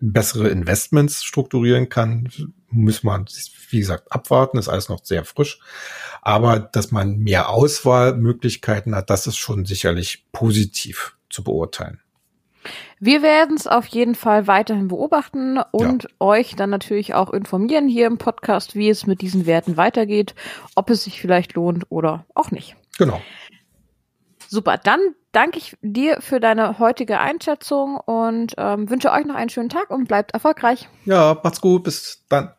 bessere 0.00 0.48
Investments 0.48 1.22
strukturieren 1.24 1.88
kann, 1.88 2.28
muss 2.70 3.02
man, 3.02 3.26
wie 3.70 3.78
gesagt, 3.78 4.10
abwarten, 4.12 4.58
ist 4.58 4.68
alles 4.68 4.88
noch 4.88 5.04
sehr 5.04 5.24
frisch. 5.24 5.60
Aber 6.22 6.58
dass 6.58 6.90
man 6.90 7.18
mehr 7.18 7.48
Auswahlmöglichkeiten 7.48 8.94
hat, 8.94 9.10
das 9.10 9.26
ist 9.26 9.36
schon 9.36 9.64
sicherlich 9.64 10.26
positiv 10.32 11.16
zu 11.28 11.44
beurteilen. 11.44 12.00
Wir 12.98 13.22
werden 13.22 13.56
es 13.56 13.66
auf 13.66 13.86
jeden 13.86 14.14
Fall 14.14 14.46
weiterhin 14.46 14.88
beobachten 14.88 15.58
und 15.72 16.02
ja. 16.02 16.08
euch 16.18 16.54
dann 16.54 16.68
natürlich 16.68 17.14
auch 17.14 17.32
informieren 17.32 17.88
hier 17.88 18.06
im 18.06 18.18
Podcast, 18.18 18.74
wie 18.74 18.90
es 18.90 19.06
mit 19.06 19.22
diesen 19.22 19.46
Werten 19.46 19.78
weitergeht, 19.78 20.34
ob 20.74 20.90
es 20.90 21.04
sich 21.04 21.20
vielleicht 21.20 21.54
lohnt 21.54 21.86
oder 21.88 22.26
auch 22.34 22.50
nicht. 22.50 22.76
Genau. 22.98 23.22
Super, 24.52 24.78
dann 24.78 24.98
danke 25.30 25.58
ich 25.58 25.76
dir 25.80 26.20
für 26.20 26.40
deine 26.40 26.80
heutige 26.80 27.20
Einschätzung 27.20 27.96
und 27.98 28.54
ähm, 28.58 28.90
wünsche 28.90 29.12
euch 29.12 29.24
noch 29.24 29.36
einen 29.36 29.48
schönen 29.48 29.68
Tag 29.68 29.90
und 29.90 30.08
bleibt 30.08 30.32
erfolgreich. 30.32 30.88
Ja, 31.04 31.38
macht's 31.40 31.60
gut, 31.60 31.84
bis 31.84 32.24
dann. 32.28 32.52